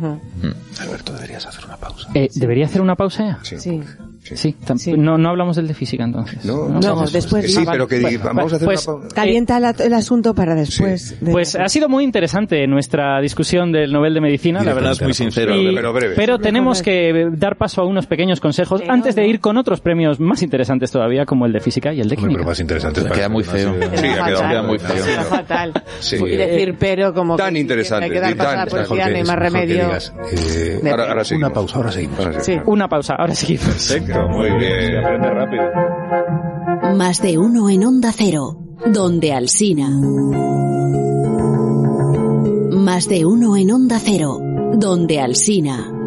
[0.79, 2.09] Alberto, deberías hacer una pausa.
[2.13, 3.39] Eh, ¿Debería hacer una pausa ya?
[3.43, 3.59] Sí.
[3.59, 3.81] Sí,
[4.35, 6.43] tam- No, no hablamos del de física entonces.
[6.45, 9.15] No, No, después Sí, pero que Bueno, vamos a hacer pues, una pausa.
[9.15, 11.19] Calienta la- el asunto para después.
[11.19, 14.91] de- Pues ha sido muy interesante nuestra discusión del Nobel de Medicina, la verdad.
[14.93, 15.55] es muy sincero.
[15.55, 16.15] Y- pero breve.
[16.15, 20.19] pero tenemos que dar paso a unos pequeños consejos antes de ir con otros premios
[20.19, 22.37] más interesantes todavía, como el de física y el de Hombre, química.
[22.39, 23.01] pero más interesante.
[23.09, 23.75] Queda muy feo.
[23.95, 25.05] Sí, ha quedado Queda muy feo.
[25.29, 25.73] Fatal.
[25.99, 26.15] Sí.
[26.17, 28.19] Y decir pero como Tan que interesante, no eh,
[30.91, 31.47] Ahora, seguimos.
[31.47, 32.17] una pausa, ahora seguimos.
[32.41, 32.57] Sí.
[32.65, 33.57] Una pausa, ahora sí.
[33.57, 34.97] Perfecto, muy bien.
[34.97, 35.63] Aprende rápido.
[36.95, 39.89] Más de uno en Onda Cero, donde Alsina.
[42.71, 44.39] Más de uno en Onda Cero,
[44.73, 45.98] donde Alsina.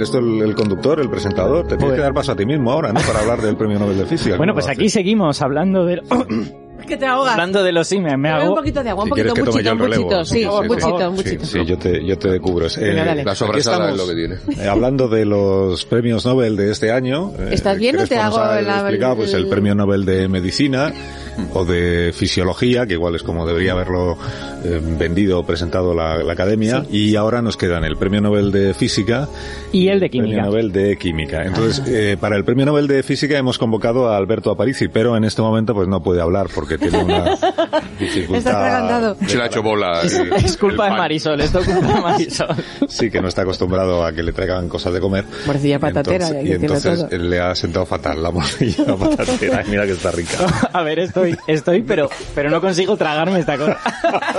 [0.00, 1.66] Eres tú el, el conductor, el presentador.
[1.66, 3.00] Te tienes que dar paso a ti mismo ahora, ¿no?
[3.00, 4.36] Para hablar del Premio Nobel de Física.
[4.36, 6.00] Bueno, ¿Cómo pues aquí seguimos hablando de...
[6.80, 7.32] Es que te ahogas.
[7.34, 8.48] hablando de los sí, me, hago...
[8.48, 10.04] un poquito de agua, un Si quieres poquito, que tome yo muchito, el relevo.
[10.06, 10.24] muchito.
[10.24, 11.14] Sí, sí, muchito, sí.
[11.14, 11.44] muchito.
[11.44, 12.66] Sí, sí, yo te, yo te cubro.
[12.78, 13.22] Eh.
[13.22, 14.36] La sobrasada es lo que tiene.
[14.64, 17.32] eh, hablando de los premios Nobel de este año.
[17.38, 20.90] eh, ¿Estás bien o ¿quieres te hago la- explicar, pues el- Premio Nobel de Medicina
[21.54, 24.16] o de Fisiología, que igual es como debería haberlo
[24.64, 26.84] eh, vendido o presentado la, la Academia.
[26.90, 29.28] Y ahora nos quedan el Premio Nobel de Física
[29.72, 30.42] Y el de Premio química.
[30.42, 31.42] Nobel de Química.
[31.44, 35.24] Entonces, eh, para el Premio Nobel de Física hemos convocado a Alberto Aparici, pero en
[35.24, 37.36] este momento pues no puede hablar porque tiene una
[37.98, 39.16] dificultad.
[39.26, 40.02] Se le ha hecho bola.
[40.02, 40.90] Es, el- es culpa de.
[40.90, 42.48] Marisol, esto es culpa de Marisol.
[42.88, 45.24] Sí, que no está acostumbrado a que le traigan cosas de comer.
[45.46, 47.18] Morcilla patatera, Entonces- y entonces todo.
[47.18, 49.64] le ha sentado fatal la morcilla patatera.
[49.68, 50.38] Mira que está rica.
[50.72, 53.78] A ver, estoy, estoy, pero, pero no consigo tragarme esta cosa.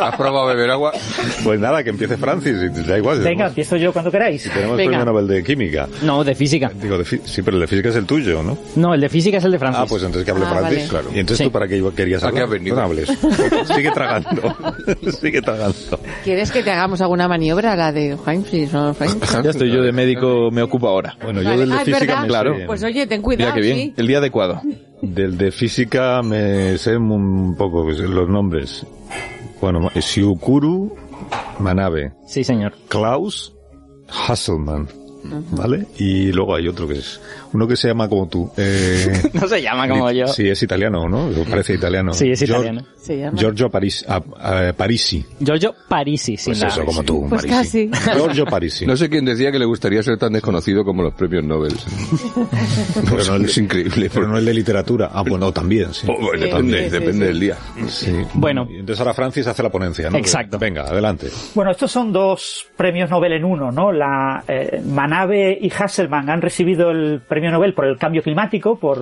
[0.02, 0.92] ¿Has probado a beber agua?
[1.44, 3.18] Pues nada, que empiece Francis, y da igual.
[3.20, 4.44] Venga, tenemos- empiezo yo cuando queráis.
[4.44, 4.90] Tenemos el Venga.
[5.00, 5.88] Premio Nobel de Química.
[6.04, 6.72] No, de física.
[6.74, 8.58] Digo, de sí, pero el de Física es el tuyo, ¿no?
[8.76, 9.82] No, el de física es el de Francis.
[9.84, 10.78] Ah, pues entonces que hable Ah, Francis.
[10.78, 10.88] vale.
[10.90, 11.10] Claro.
[11.16, 11.44] Y entonces Sí.
[11.46, 12.44] tú para qué querías ¿A qué hablar.
[12.46, 12.76] has venido?
[12.76, 13.10] No hables.
[13.76, 14.56] Sigue tragando.
[15.22, 15.76] Sigue tragando.
[16.24, 19.42] ¿Quieres que te hagamos alguna maniobra, la de Heinz o Heinz?
[19.44, 21.16] Ya estoy yo de médico, me ocupo ahora.
[21.24, 21.60] Bueno, yo Vale.
[21.62, 22.56] del de Ah, Física me Claro.
[22.66, 23.94] Pues oye, ten cuidado, Mira qué bien, sí.
[23.98, 24.62] el día adecuado.
[25.02, 28.86] Del de física me sé un poco los nombres.
[29.60, 30.96] Bueno, Shiukuru
[31.60, 32.74] Manabe, Sí, señor.
[32.88, 33.54] Klaus
[34.28, 34.88] Hasselmann,
[35.52, 35.86] ¿vale?
[35.98, 37.20] Y luego hay otro que es
[37.54, 38.52] uno que se llama como tú.
[38.58, 40.28] Eh, No se llama como yo.
[40.28, 41.30] Sí, es italiano, ¿no?
[41.50, 42.14] Parece italiano.
[42.14, 42.82] Sí, es Gior- italiano.
[42.98, 43.38] Se llama.
[43.38, 45.26] Giorgio Paris, ah, ah, Parisi.
[45.40, 47.90] Giorgio Parisi, sin Pues eso, como tú, Pues Parisi.
[47.90, 48.12] casi.
[48.20, 48.86] Giorgio Parisi.
[48.86, 51.74] No sé quién decía que le gustaría ser tan desconocido como los premios Nobel.
[53.10, 54.10] Pero no el- es increíble.
[54.14, 55.10] Pero no el de literatura.
[55.14, 56.08] Ah, bueno, también, sí.
[56.10, 57.20] Oh, bueno, Sí, depende, sí, sí, depende sí.
[57.32, 57.58] del día.
[57.88, 58.12] Sí.
[58.34, 58.68] Bueno.
[58.70, 60.18] Y entonces ahora Francis hace la ponencia, ¿no?
[60.18, 60.58] Exacto.
[60.60, 61.28] Venga, adelante.
[61.56, 63.92] Bueno, estos son dos premios Nobel en uno, ¿no?
[63.92, 68.98] La eh, Manabe y Hasselmann han recibido el premio Nobel por el cambio climático, por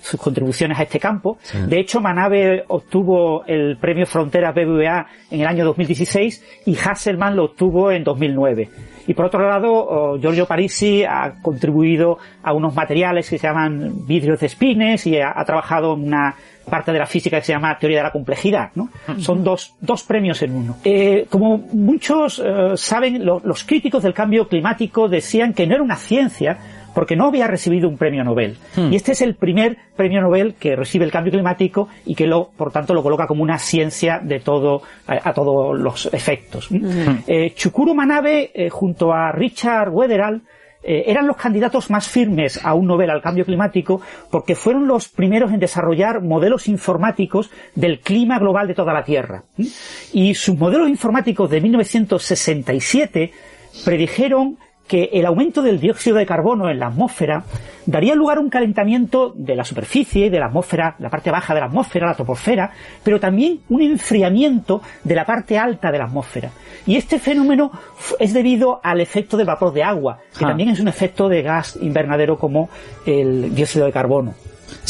[0.00, 1.38] sus contribuciones a este campo.
[1.66, 7.44] De hecho, Manabe obtuvo el premio Fronteras BBVA en el año 2016 y Hasselmann lo
[7.46, 8.68] obtuvo en 2009.
[9.06, 14.06] Y por otro lado, oh, Giorgio Parisi ha contribuido a unos materiales que se llaman
[14.06, 16.34] vidrios de espines y ha, ha trabajado en una
[16.68, 18.90] parte de la física que se llama teoría de la complejidad, ¿no?
[19.18, 20.76] Son dos, dos premios en uno.
[20.84, 25.82] Eh, como muchos eh, saben, lo- los críticos del cambio climático decían que no era
[25.82, 26.58] una ciencia
[26.94, 28.58] porque no había recibido un premio Nobel.
[28.76, 28.92] Hmm.
[28.92, 32.50] Y este es el primer premio Nobel que recibe el cambio climático y que lo,
[32.56, 36.68] por tanto, lo coloca como una ciencia de todo, a, a todos los efectos.
[37.26, 40.42] Eh, Chukuro Manabe, eh, junto a Richard Wetherall,
[40.82, 44.00] eh, eran los candidatos más firmes a un Nobel al cambio climático
[44.30, 49.44] porque fueron los primeros en desarrollar modelos informáticos del clima global de toda la Tierra.
[49.58, 49.66] ¿Mm?
[50.14, 53.32] Y sus modelos informáticos de 1967
[53.84, 54.56] predijeron
[54.90, 57.44] que el aumento del dióxido de carbono en la atmósfera
[57.86, 61.60] daría lugar a un calentamiento de la superficie, de la atmósfera, la parte baja de
[61.60, 62.72] la atmósfera, la troposfera,
[63.04, 66.50] pero también un enfriamiento de la parte alta de la atmósfera.
[66.88, 67.70] Y este fenómeno
[68.18, 70.48] es debido al efecto del vapor de agua, que Ah.
[70.48, 72.68] también es un efecto de gas invernadero como
[73.06, 74.34] el dióxido de carbono.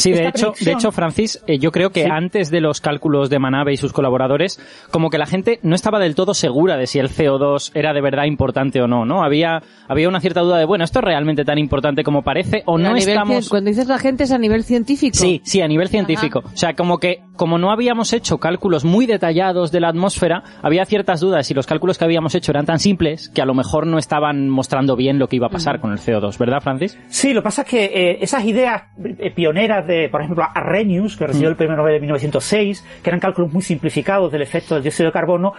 [0.01, 2.09] Sí, de hecho, de hecho, Francis, eh, yo creo que Sí.
[2.11, 4.59] antes de los cálculos de Manabe y sus colaboradores,
[4.91, 8.01] como que la gente no estaba del todo segura de si el CO2 era de
[8.01, 9.23] verdad importante o no, ¿no?
[9.23, 12.75] Había, había una cierta duda de, bueno, ¿esto es realmente tan importante como parece o
[12.77, 13.45] A no nivel estamos...
[13.45, 15.17] cien- Cuando dices la gente es a nivel científico.
[15.17, 16.41] Sí, sí, a nivel científico.
[16.45, 20.85] O sea, como que, como no habíamos hecho cálculos muy detallados de la atmósfera, había
[20.85, 23.87] ciertas dudas y los cálculos que habíamos hecho eran tan simples que a lo mejor
[23.87, 26.97] no estaban mostrando bien lo que iba a pasar con el CO2, ¿verdad, Francis?
[27.07, 28.83] Sí, lo que pasa es que eh, esas ideas
[29.19, 33.19] eh, pioneras de, por ejemplo, Arrhenius, que recibió el premio Nobel en 1906, que eran
[33.19, 35.53] cálculos muy simplificados del efecto del dióxido de carbono,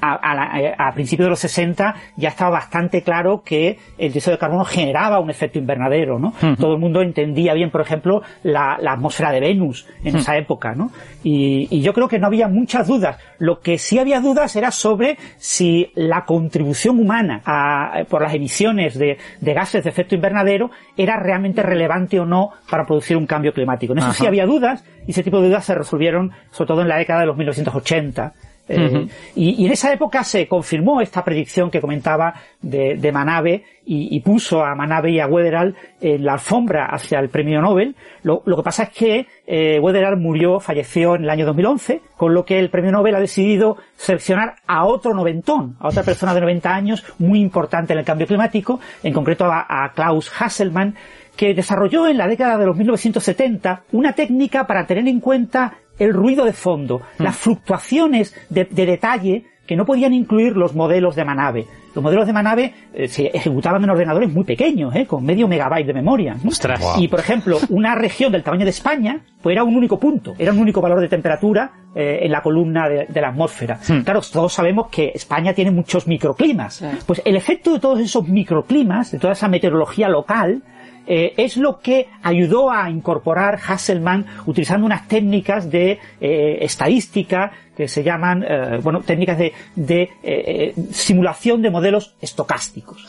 [0.00, 4.32] a, a la- a principios de los 60 ya estaba bastante claro que el dióxido
[4.36, 6.32] de carbono generaba un efecto invernadero, ¿no?
[6.56, 10.74] Todo el mundo entendía bien, por ejemplo, la, la atmósfera de Venus en esa época,
[10.74, 10.90] ¿no?
[11.22, 13.18] Y, y yo creo que no había muchas dudas.
[13.38, 18.98] Lo que sí había dudas era sobre si la contribución humana a- por las emisiones
[18.98, 23.52] de, de gases de efecto invernadero era realmente relevante o no para producir un cambio
[23.52, 23.61] climático.
[23.92, 26.88] En eso sí había dudas y ese tipo de dudas se resolvieron sobre todo en
[26.88, 28.32] la década de los 1980.
[28.68, 33.64] Eh, y, y en esa época se confirmó esta predicción que comentaba de, de Manabe
[33.84, 37.96] y, y puso a Manabe y a Wetherall en la alfombra hacia el premio Nobel.
[38.22, 42.34] Lo, lo que pasa es que eh, Wetherall murió, falleció en el año 2011, con
[42.34, 46.40] lo que el premio Nobel ha decidido seleccionar a otro noventón, a otra persona de
[46.40, 50.94] 90 años muy importante en el cambio climático, en concreto a, a Klaus Hasselmann,
[51.36, 56.12] que desarrolló en la década de los 1970 una técnica para tener en cuenta el
[56.12, 61.24] ruido de fondo, las fluctuaciones de, de detalle que no podían incluir los modelos de
[61.24, 61.66] Manabe.
[61.94, 65.06] Los modelos de Manabe eh, se ejecutaban en ordenadores muy pequeños, ¿eh?
[65.06, 66.36] con medio megabyte de memoria.
[66.42, 66.48] ¿no?
[66.48, 66.80] Ostras.
[66.98, 70.52] Y, por ejemplo, una región del tamaño de España, pues era un único punto, era
[70.52, 73.78] un único valor de temperatura eh, en la columna de, de la atmósfera.
[74.04, 76.82] Claro, todos sabemos que España tiene muchos microclimas.
[77.06, 80.62] Pues el efecto de todos esos microclimas, de toda esa meteorología local,
[81.06, 87.88] eh, es lo que ayudó a incorporar Hasselmann utilizando unas técnicas de eh, estadística que
[87.88, 93.06] se llaman, eh, bueno, técnicas de, de, simulación de modelos estocásticos.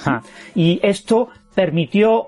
[0.56, 2.28] Y esto permitió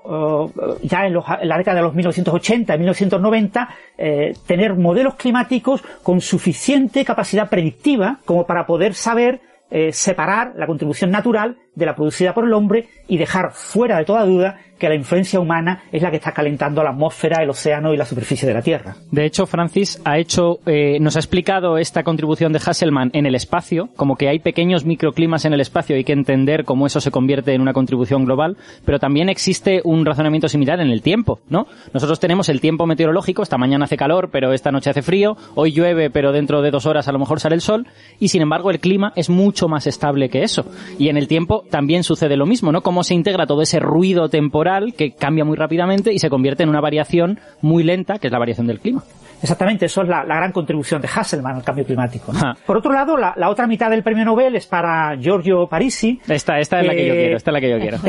[0.82, 5.82] ya en, los- en la década de los 1980 y 1990 eh, tener modelos climáticos
[6.02, 11.94] con suficiente capacidad predictiva como para poder saber eh, separar la contribución natural de la
[11.94, 16.02] producida por el hombre y dejar fuera de toda duda que la influencia humana es
[16.02, 18.96] la que está calentando la atmósfera, el océano y la superficie de la Tierra.
[19.10, 23.34] De hecho, Francis ha hecho, eh, nos ha explicado esta contribución de Hasselmann en el
[23.34, 27.10] espacio, como que hay pequeños microclimas en el espacio hay que entender cómo eso se
[27.10, 31.66] convierte en una contribución global, pero también existe un razonamiento similar en el tiempo, ¿no?
[31.92, 35.72] Nosotros tenemos el tiempo meteorológico, esta mañana hace calor, pero esta noche hace frío, hoy
[35.72, 37.86] llueve, pero dentro de dos horas a lo mejor sale el sol,
[38.18, 40.66] y sin embargo el clima es mucho más estable que eso.
[40.98, 42.82] Y en el tiempo también sucede lo mismo, ¿no?
[42.82, 46.68] Cómo se integra todo ese ruido temporal que cambia muy rápidamente y se convierte en
[46.68, 49.02] una variación muy lenta, que es la variación del clima.
[49.46, 52.32] Exactamente, eso es la, la gran contribución de Hasselmann al cambio climático.
[52.32, 52.38] ¿no?
[52.40, 52.54] Ja.
[52.66, 56.20] Por otro lado, la, la otra mitad del premio Nobel es para Giorgio Parisi.
[56.28, 57.98] Esta, esta es la que yo Eh, quiero, esta es la que yo quiero.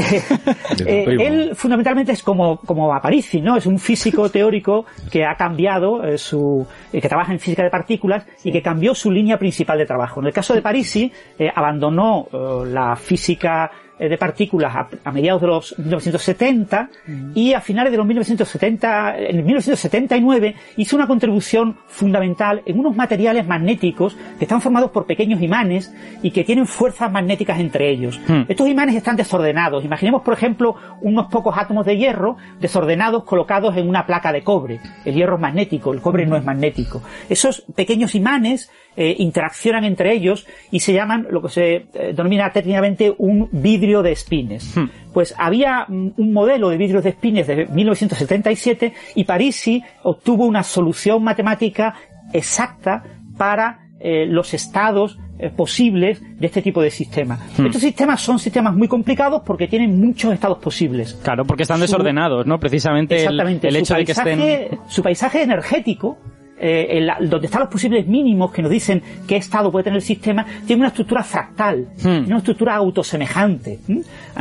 [0.86, 3.58] Eh, él fundamentalmente es como, como Aparici, ¿no?
[3.58, 7.70] Es un físico teórico que ha cambiado eh, su, eh, que trabaja en física de
[7.70, 10.20] partículas y que cambió su línea principal de trabajo.
[10.22, 12.38] En el caso de Parisi, eh, abandonó eh,
[12.72, 16.90] la física de partículas a, a mediados de los 1970
[17.34, 23.48] y a finales de los 1970, en 1979 hizo una contribución fundamental en unos materiales
[23.48, 28.20] magnéticos que están formados por pequeños imanes y que tienen fuerzas magnéticas entre ellos.
[28.28, 28.44] Hmm.
[28.48, 29.84] Estos imanes están desordenados.
[29.84, 34.80] Imaginemos, por ejemplo, unos pocos átomos de hierro desordenados colocados en una placa de cobre.
[35.06, 37.02] El hierro es magnético, el cobre no es magnético.
[37.30, 42.52] Esos pequeños imanes eh, interaccionan entre ellos y se llaman lo que se eh, denomina
[42.52, 44.74] técnicamente un vidrio de espines.
[45.14, 51.24] Pues había un modelo de vidrios de espines de 1977 y Parisi obtuvo una solución
[51.24, 51.94] matemática
[52.34, 53.04] exacta
[53.38, 57.40] para eh, los estados eh, posibles de este tipo de sistemas.
[57.58, 57.68] Hmm.
[57.68, 61.14] Estos sistemas son sistemas muy complicados porque tienen muchos estados posibles.
[61.24, 62.60] Claro, porque están Su- desordenados, ¿no?
[62.60, 63.68] Precisamente el, Exactamente.
[63.68, 64.80] el hecho de que estén...
[64.88, 66.18] Su paisaje energético,
[66.60, 69.98] eh, en la- donde están los posibles mínimos que nos dicen qué estado puede tener
[69.98, 72.02] el sistema, tiene una estructura fractal, Hmm.
[72.02, 73.80] tiene una estructura autosemejante.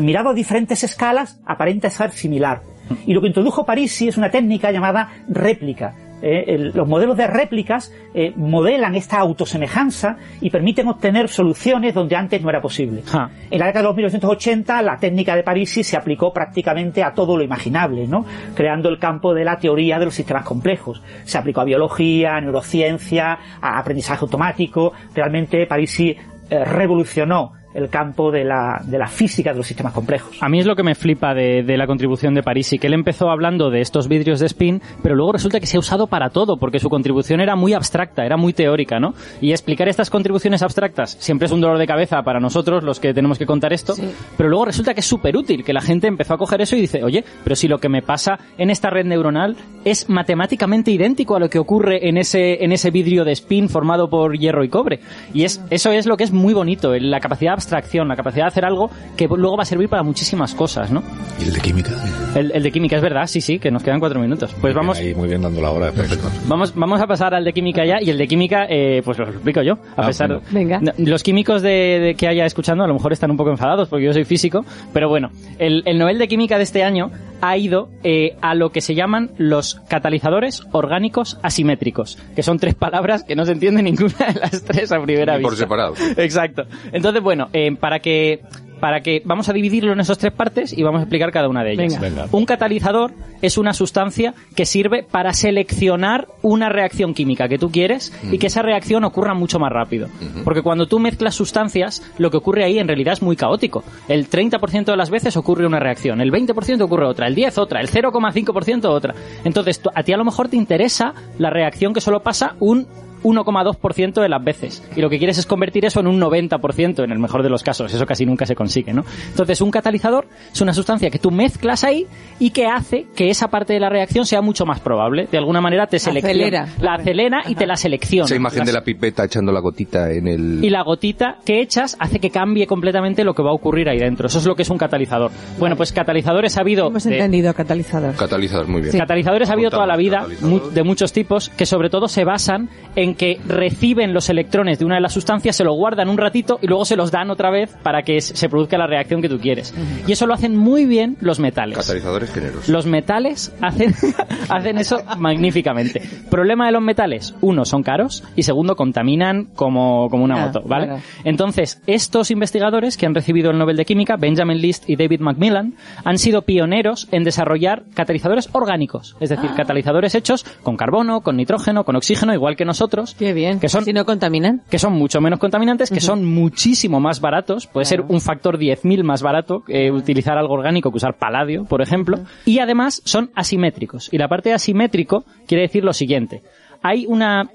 [0.01, 2.63] Mirado a diferentes escalas, aparenta ser similar.
[3.07, 5.95] Y lo que introdujo Parisi es una técnica llamada réplica.
[6.23, 12.17] Eh, el- los modelos de réplicas eh, modelan esta autosemejanza y permiten obtener soluciones donde
[12.17, 13.03] antes no era posible.
[13.51, 17.37] En la década de los 1980, la técnica de Parisi se aplicó prácticamente a todo
[17.37, 18.25] lo imaginable, ¿no?
[18.55, 21.03] Creando el campo de la teoría de los sistemas complejos.
[21.25, 24.93] Se aplicó a biología, a neurociencia, a aprendizaje automático.
[25.15, 26.17] Realmente Parisi
[26.49, 30.37] eh, revolucionó el campo de la, de la física de los sistemas complejos.
[30.41, 32.95] A mí es lo que me flipa de, de la contribución de Parisi, que él
[32.95, 36.31] empezó hablando de estos vidrios de spin, pero luego resulta que se ha usado para
[36.31, 39.15] todo, porque su contribución era muy abstracta, era muy teórica, ¿no?
[39.41, 43.13] Y explicar estas contribuciones abstractas siempre es un dolor de cabeza para nosotros, los que
[43.13, 43.95] tenemos que contar esto,
[44.37, 46.81] pero luego resulta que es súper útil, que la gente empezó a coger eso y
[46.81, 51.37] dice, oye, pero si lo que me pasa en esta red neuronal es matemáticamente idéntico
[51.37, 54.69] a lo que ocurre en ese, en ese vidrio de spin formado por hierro y
[54.69, 55.01] cobre.
[55.35, 58.45] Y es, eso es lo que es muy bonito, la capacidad de abstracción, la capacidad
[58.45, 61.03] de hacer algo que luego va a servir para muchísimas cosas, ¿no?
[61.41, 61.91] ¿Y el de química?
[62.35, 64.55] El, el de química es verdad, sí, sí, que nos quedan cuatro minutos.
[64.61, 65.91] Pues vamos, Ahí muy bien dando la hora.
[65.93, 66.29] Perfecto.
[66.47, 69.25] vamos, vamos a pasar al de química ya, y el de química, eh, pues lo
[69.29, 69.75] explico yo.
[69.97, 70.81] A Ah, pesar, Venga.
[70.99, 74.05] Los químicos de, de que haya escuchando a lo mejor están un poco enfadados porque
[74.07, 77.91] yo soy físico, pero bueno, el, el Nobel de Química de este año ha ido
[78.03, 83.37] eh, a lo que se llaman los catalizadores orgánicos asimétricos, que son tres palabras que
[83.37, 85.65] no se entiende ninguna de las tres a primera Ni por vista.
[85.65, 85.95] separado.
[86.17, 86.65] Exacto.
[86.93, 88.43] Entonces, bueno, eh, para que
[88.81, 91.65] para que vamos a dividirlo en esas tres partes y vamos a explicar cada una
[91.65, 92.01] de ellas.
[92.01, 92.23] Venga.
[92.23, 92.29] Venga.
[92.33, 93.13] Un catalizador
[93.43, 98.49] es una sustancia que sirve para seleccionar una reacción química que tú quieres y que
[98.49, 100.09] esa reacción ocurra mucho más rápido.
[100.45, 103.85] Porque cuando tú mezclas sustancias, lo que ocurre ahí en realidad es muy caótico.
[104.09, 107.81] El 30% de las veces ocurre una reacción, el 20% ocurre otra, el 10 otra,
[107.81, 109.15] el 0,5% otra.
[109.45, 112.87] Entonces, a ti a lo mejor te interesa la reacción que solo pasa un
[113.23, 114.83] 1,2% de las veces.
[114.97, 117.63] Y lo que quieres es convertir eso en un 90% en el mejor de los
[117.63, 117.93] casos.
[117.93, 119.05] Eso casi nunca se consigue, ¿no?
[119.31, 122.07] Entonces, un catalizador es una sustancia que tú mezclas ahí
[122.39, 125.29] y que hace que esa parte de la reacción sea mucho más probable.
[125.31, 126.27] De alguna manera te selecciona.
[126.37, 126.69] Acelera.
[126.81, 128.27] La acelera y te la selecciona.
[128.27, 130.65] Esa imagen Las- de la pipeta echando la gotita en el...
[130.65, 133.99] y la gotita que echas hace que cambie completamente lo que va a ocurrir ahí
[133.99, 134.27] dentro.
[134.27, 135.31] Eso es lo que es un catalizador.
[135.59, 136.89] Bueno, pues catalizadores ha habido...
[136.89, 138.15] Hemos de- entendido catalizador.
[138.17, 138.97] Catalizador, muy bien.
[138.99, 140.27] Catalizadores ha habido toda la vida,
[140.73, 144.97] de muchos tipos, que sobre todo se basan en que reciben los electrones de una
[144.97, 147.77] de las sustancias, se lo guardan un ratito y luego se los dan otra vez
[147.83, 149.75] para que se produzca la reacción que tú quieres.
[150.07, 151.77] Y eso lo hacen muy bien los metales.
[151.79, 152.69] Catalizadores generosos.
[152.69, 153.95] Los metales hacen,
[154.49, 156.01] hacen eso magníficamente.
[156.31, 160.63] Problema de los metales, uno, son caros y segundo, contaminan como, como una Ah, moto,
[160.67, 160.87] ¿vale?
[160.87, 161.03] claro.
[161.25, 165.75] Entonces, estos investigadores que han recibido el Nobel de Química, Benjamin List y David Macmillan,
[166.05, 169.55] han sido pioneros en desarrollar catalizadores orgánicos, es decir, Ah.
[169.57, 173.61] catalizadores hechos con carbono, con nitrógeno, con oxígeno, igual que nosotros, Qué bien.
[173.61, 174.63] que son Si no contaminan.
[174.71, 179.03] que son mucho menos contaminantes, que son muchísimo más baratos, puede ser un factor 10.000
[179.03, 184.09] más barato eh, utilizar algo orgánico que usar paladio, por ejemplo, y además son asimétricos.
[184.13, 186.43] Y la parte de asimétrico quiere decir lo siguiente.
[186.83, 187.51] Hay una...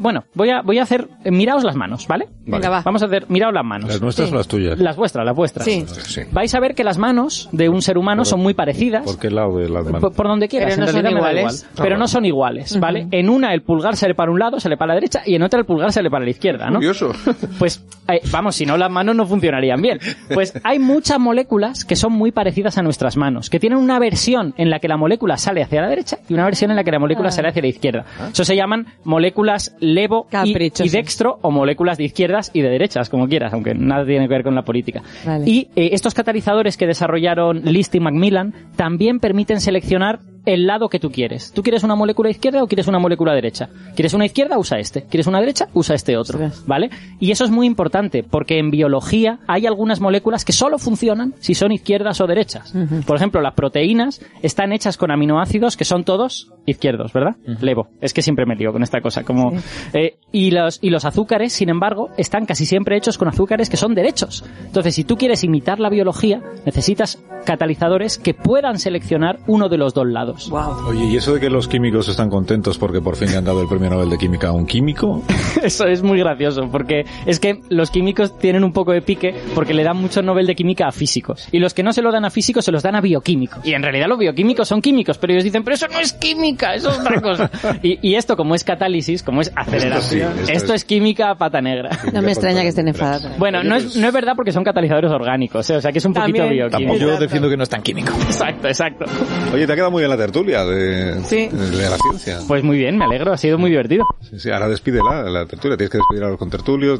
[0.00, 1.08] Bueno, voy a, voy a hacer...
[1.24, 2.26] eh, Miraos las manos, ¿vale?
[2.46, 2.82] Venga, va.
[2.82, 3.26] Vamos a hacer...
[3.28, 3.88] Miraos las manos.
[3.88, 4.34] ¿Las nuestras Sí.
[4.34, 4.78] o las tuyas?
[4.78, 5.64] Las vuestras, las vuestras.
[5.66, 5.84] Sí.
[5.86, 6.22] Sí.
[6.32, 9.04] Vais a ver que las manos de un ser humano son muy parecidas.
[9.04, 10.00] ¿Por qué lado de las manos?
[10.00, 11.60] Por, por donde quieras, Pero no en son realidad me da iguales.
[11.70, 11.84] igual.
[11.86, 13.08] Pero no son iguales, ¿vale?
[13.10, 15.60] En una el pulgar sale para un lado, sale para la derecha, y en otra
[15.60, 16.76] el pulgar sale para la izquierda, ¿no?
[16.76, 17.12] Curioso.
[17.58, 19.98] Pues, eh, vamos, si no las manos no funcionarían bien.
[20.32, 24.54] Pues hay muchas moléculas que son muy parecidas a nuestras manos, que tienen una versión
[24.58, 26.90] en la que la molécula sale hacia la derecha y una versión en la que
[26.90, 27.32] la molécula Ah.
[27.32, 28.04] sale hacia la izquierda.
[28.32, 33.08] Eso se llaman moléculas levo y, y dextro o moléculas de izquierdas y de derechas,
[33.08, 35.02] como quieras, aunque nada tiene que ver con la política.
[35.24, 35.44] Vale.
[35.48, 40.98] Y eh, estos catalizadores que desarrollaron List y Macmillan también permiten seleccionar el lado que
[40.98, 41.52] tú quieres.
[41.52, 43.68] ¿Tú quieres una molécula izquierda o quieres una molécula derecha?
[43.94, 44.58] ¿Quieres una izquierda?
[44.58, 45.02] Usa este.
[45.02, 45.68] ¿Quieres una derecha?
[45.72, 46.38] Usa este otro.
[46.66, 46.90] ¿Vale?
[47.20, 51.54] Y eso es muy importante porque en biología hay algunas moléculas que solo funcionan si
[51.54, 52.74] son izquierdas o derechas.
[53.06, 57.36] Por ejemplo, las proteínas están hechas con aminoácidos que son todos izquierdos, ¿verdad?
[57.60, 57.88] Levo.
[58.00, 59.22] Es que siempre me lío con esta cosa.
[59.24, 59.52] Como,
[59.92, 63.76] eh, y, los, y los azúcares, sin embargo, están casi siempre hechos con azúcares que
[63.76, 64.44] son derechos.
[64.64, 69.94] Entonces, si tú quieres imitar la biología, necesitas catalizadores que puedan seleccionar uno de los
[69.94, 70.33] dos lados.
[70.34, 70.82] Todos.
[70.88, 73.60] Oye, ¿y eso de que los químicos están contentos porque por fin le han dado
[73.62, 75.22] el premio Nobel de Química a un químico?
[75.62, 79.72] Eso es muy gracioso, porque es que los químicos tienen un poco de pique porque
[79.72, 81.48] le dan mucho Nobel de Química a físicos.
[81.52, 83.64] Y los que no se lo dan a físicos se los dan a bioquímicos.
[83.64, 86.74] Y en realidad los bioquímicos son químicos, pero ellos dicen, pero eso no es química,
[86.74, 87.50] eso es otra cosa.
[87.82, 90.84] y, y esto, como es catálisis, como es aceleración, Esto sí, esto, esto es, es-
[90.84, 91.90] química a pata negra.
[92.12, 93.38] No me extraña que estén enfadados.
[93.38, 95.76] Bueno, no es, no es verdad porque son catalizadores orgánicos, ¿eh?
[95.76, 96.96] o sea que es un poquito bioquímico.
[96.96, 98.12] Yo defiendo que no es tan químico.
[98.26, 99.04] Exacto, exacto.
[99.52, 101.48] Oye, te ha quedado muy bien la tertulia de, Sí.
[101.48, 102.38] de la ciencia.
[102.48, 104.04] Pues muy bien, me alegro, ha sido muy divertido.
[104.20, 105.76] Sí, sí, ahora despídela, la tertulia.
[105.76, 106.98] Tienes que despedir a los contertulios,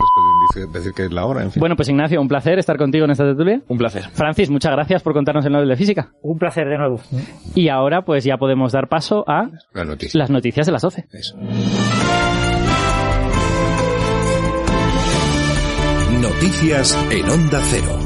[0.54, 1.60] después de decir que es la hora, en fin.
[1.60, 3.60] Bueno, pues Ignacio, un placer estar contigo en esta tertulia.
[3.68, 4.04] Un placer.
[4.12, 6.12] Francis, muchas gracias por contarnos el Nobel de Física.
[6.22, 7.00] Un placer de nuevo.
[7.54, 10.18] Y ahora pues ya podemos dar paso a La noticia.
[10.18, 11.06] las noticias de las 12.
[11.12, 11.36] Eso.
[16.20, 17.98] Noticias en Onda Cero.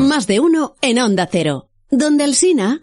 [0.00, 1.68] Más de uno en Onda Cero.
[1.90, 2.80] Donde el Sina...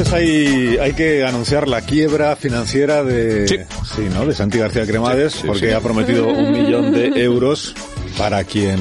[0.00, 3.56] Entonces hay, hay que anunciar la quiebra financiera de, Sí.
[3.96, 4.24] sí, ¿no?
[4.24, 7.74] de Santi García Cremades, Sí, sí, porque ha prometido un millón de euros
[8.16, 8.78] para quien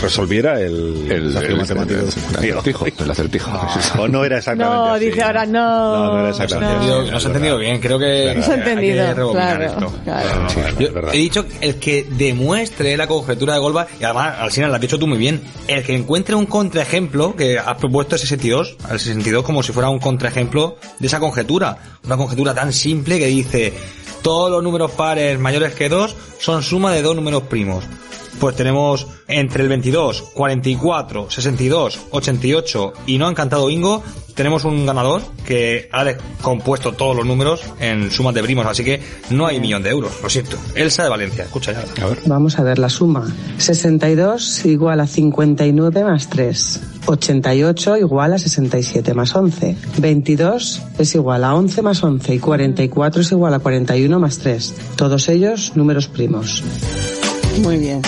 [0.00, 2.00] resolviera el, El, el- matemático.
[2.42, 2.86] el acertijo.
[2.98, 3.50] El acertijo.
[3.98, 5.04] O no era exactamente No, así.
[5.06, 5.96] dice ahora no.
[5.96, 7.10] No, no era exactamente No.
[7.10, 9.32] no se ha entendido bien, creo que No se ha entendido, claro,
[10.04, 10.48] claro.
[10.48, 14.70] Sí, Yo he dicho el que demuestre la conjetura de Goldbach, y además, al final
[14.70, 18.20] lo has dicho tú muy bien, el que encuentre un contraejemplo, que has propuesto el
[18.20, 21.76] 62, al 62 como si fuera un contraejemplo de esa conjetura.
[22.04, 23.72] Una conjetura tan simple que dice,
[24.22, 27.84] todos los números pares mayores que 2 son suma de dos números primos.
[28.38, 34.02] Pues tenemos entre el 22, 44, 62, 88 y no ha encantado Ingo,
[34.34, 36.04] tenemos un ganador que ha
[36.42, 40.10] compuesto todos los números en sumas de primos, así que no hay millón de euros,
[40.20, 40.56] lo siento.
[40.74, 42.04] Elsa de Valencia, escucha ya.
[42.04, 42.18] A ver.
[42.26, 43.32] Vamos a ver la suma.
[43.58, 46.80] 62 igual a 59 más 3.
[47.06, 49.76] 88 igual a 67 más 11.
[49.98, 54.74] 22 es igual a 11 más 11 y 44 es igual a 41 más 3.
[54.96, 56.64] Todos ellos números primos.
[57.62, 58.02] Muy bien.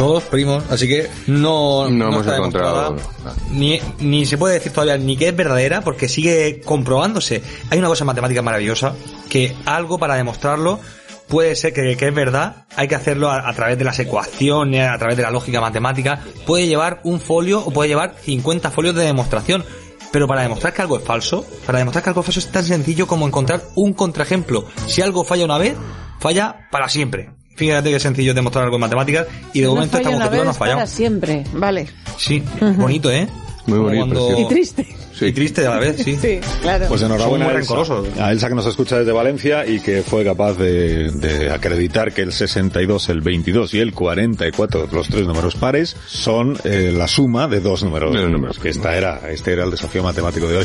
[0.00, 3.36] Todos primos, así que no, No hemos está encontrado demostrada.
[3.50, 7.42] Ni, ni se puede decir todavía ni que es verdadera porque sigue comprobándose.
[7.68, 8.94] Hay una cosa matemática maravillosa
[9.28, 10.80] que algo para demostrarlo
[11.28, 14.88] puede ser que, que es verdad, hay que hacerlo a, a través de las ecuaciones,
[14.88, 16.18] a través de la lógica matemática.
[16.46, 19.66] Puede llevar un folio o puede llevar 50 folios de demostración.
[20.12, 22.64] Pero para demostrar que algo es falso, para demostrar que algo es falso es tan
[22.64, 24.64] sencillo como encontrar un contraejemplo.
[24.86, 25.76] Si algo falla una vez,
[26.20, 27.39] falla para siempre.
[27.60, 30.48] Fíjate que sencillo es demostrar algo en matemáticas y de No momento esta vez no
[30.48, 30.78] ha fallado.
[30.78, 31.44] para siempre.
[31.52, 31.88] Vale.
[32.16, 32.42] Sí,
[32.78, 33.28] bonito, ¿eh?
[33.66, 34.40] Muy bonito, cuando-.
[34.40, 34.86] Y triste.
[35.20, 36.16] Y triste a la vez, sí.
[36.20, 36.86] Sí, claro.
[36.88, 38.08] Pues enhorabuena a Elsa, rencorosos.
[38.18, 42.22] a Elsa que nos escucha desde Valencia y que fue capaz de, de acreditar que
[42.22, 47.48] el 62, el 22 y el 44, los tres números pares, son eh, la suma
[47.48, 48.14] de dos números.
[48.14, 48.58] De números.
[48.58, 50.64] Que esta era, este era el desafío matemático de hoy.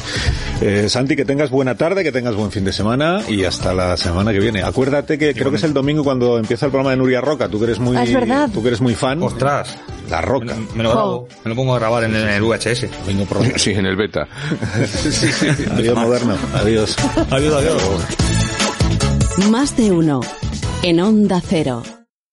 [0.61, 3.95] Eh, Santi, que tengas buena tarde, que tengas buen fin de semana y hasta la
[3.97, 4.63] semana que viene.
[4.63, 7.47] Acuérdate que creo que es el domingo cuando empieza el programa de Nuria Roca.
[7.49, 9.21] Tú que eres muy, Ah, tú que eres muy fan.
[9.23, 9.77] Ostras,
[10.09, 10.55] La Roca.
[10.75, 12.87] me lo grabo, me lo pongo a grabar en el VHS.
[13.05, 13.25] Domingo
[13.57, 14.27] Sí, en el beta.
[15.77, 16.37] Adiós, moderno.
[16.53, 16.95] Adiós.
[17.31, 17.81] Adiós, adiós.
[19.49, 20.21] Más de uno
[20.83, 21.83] en Onda Cero.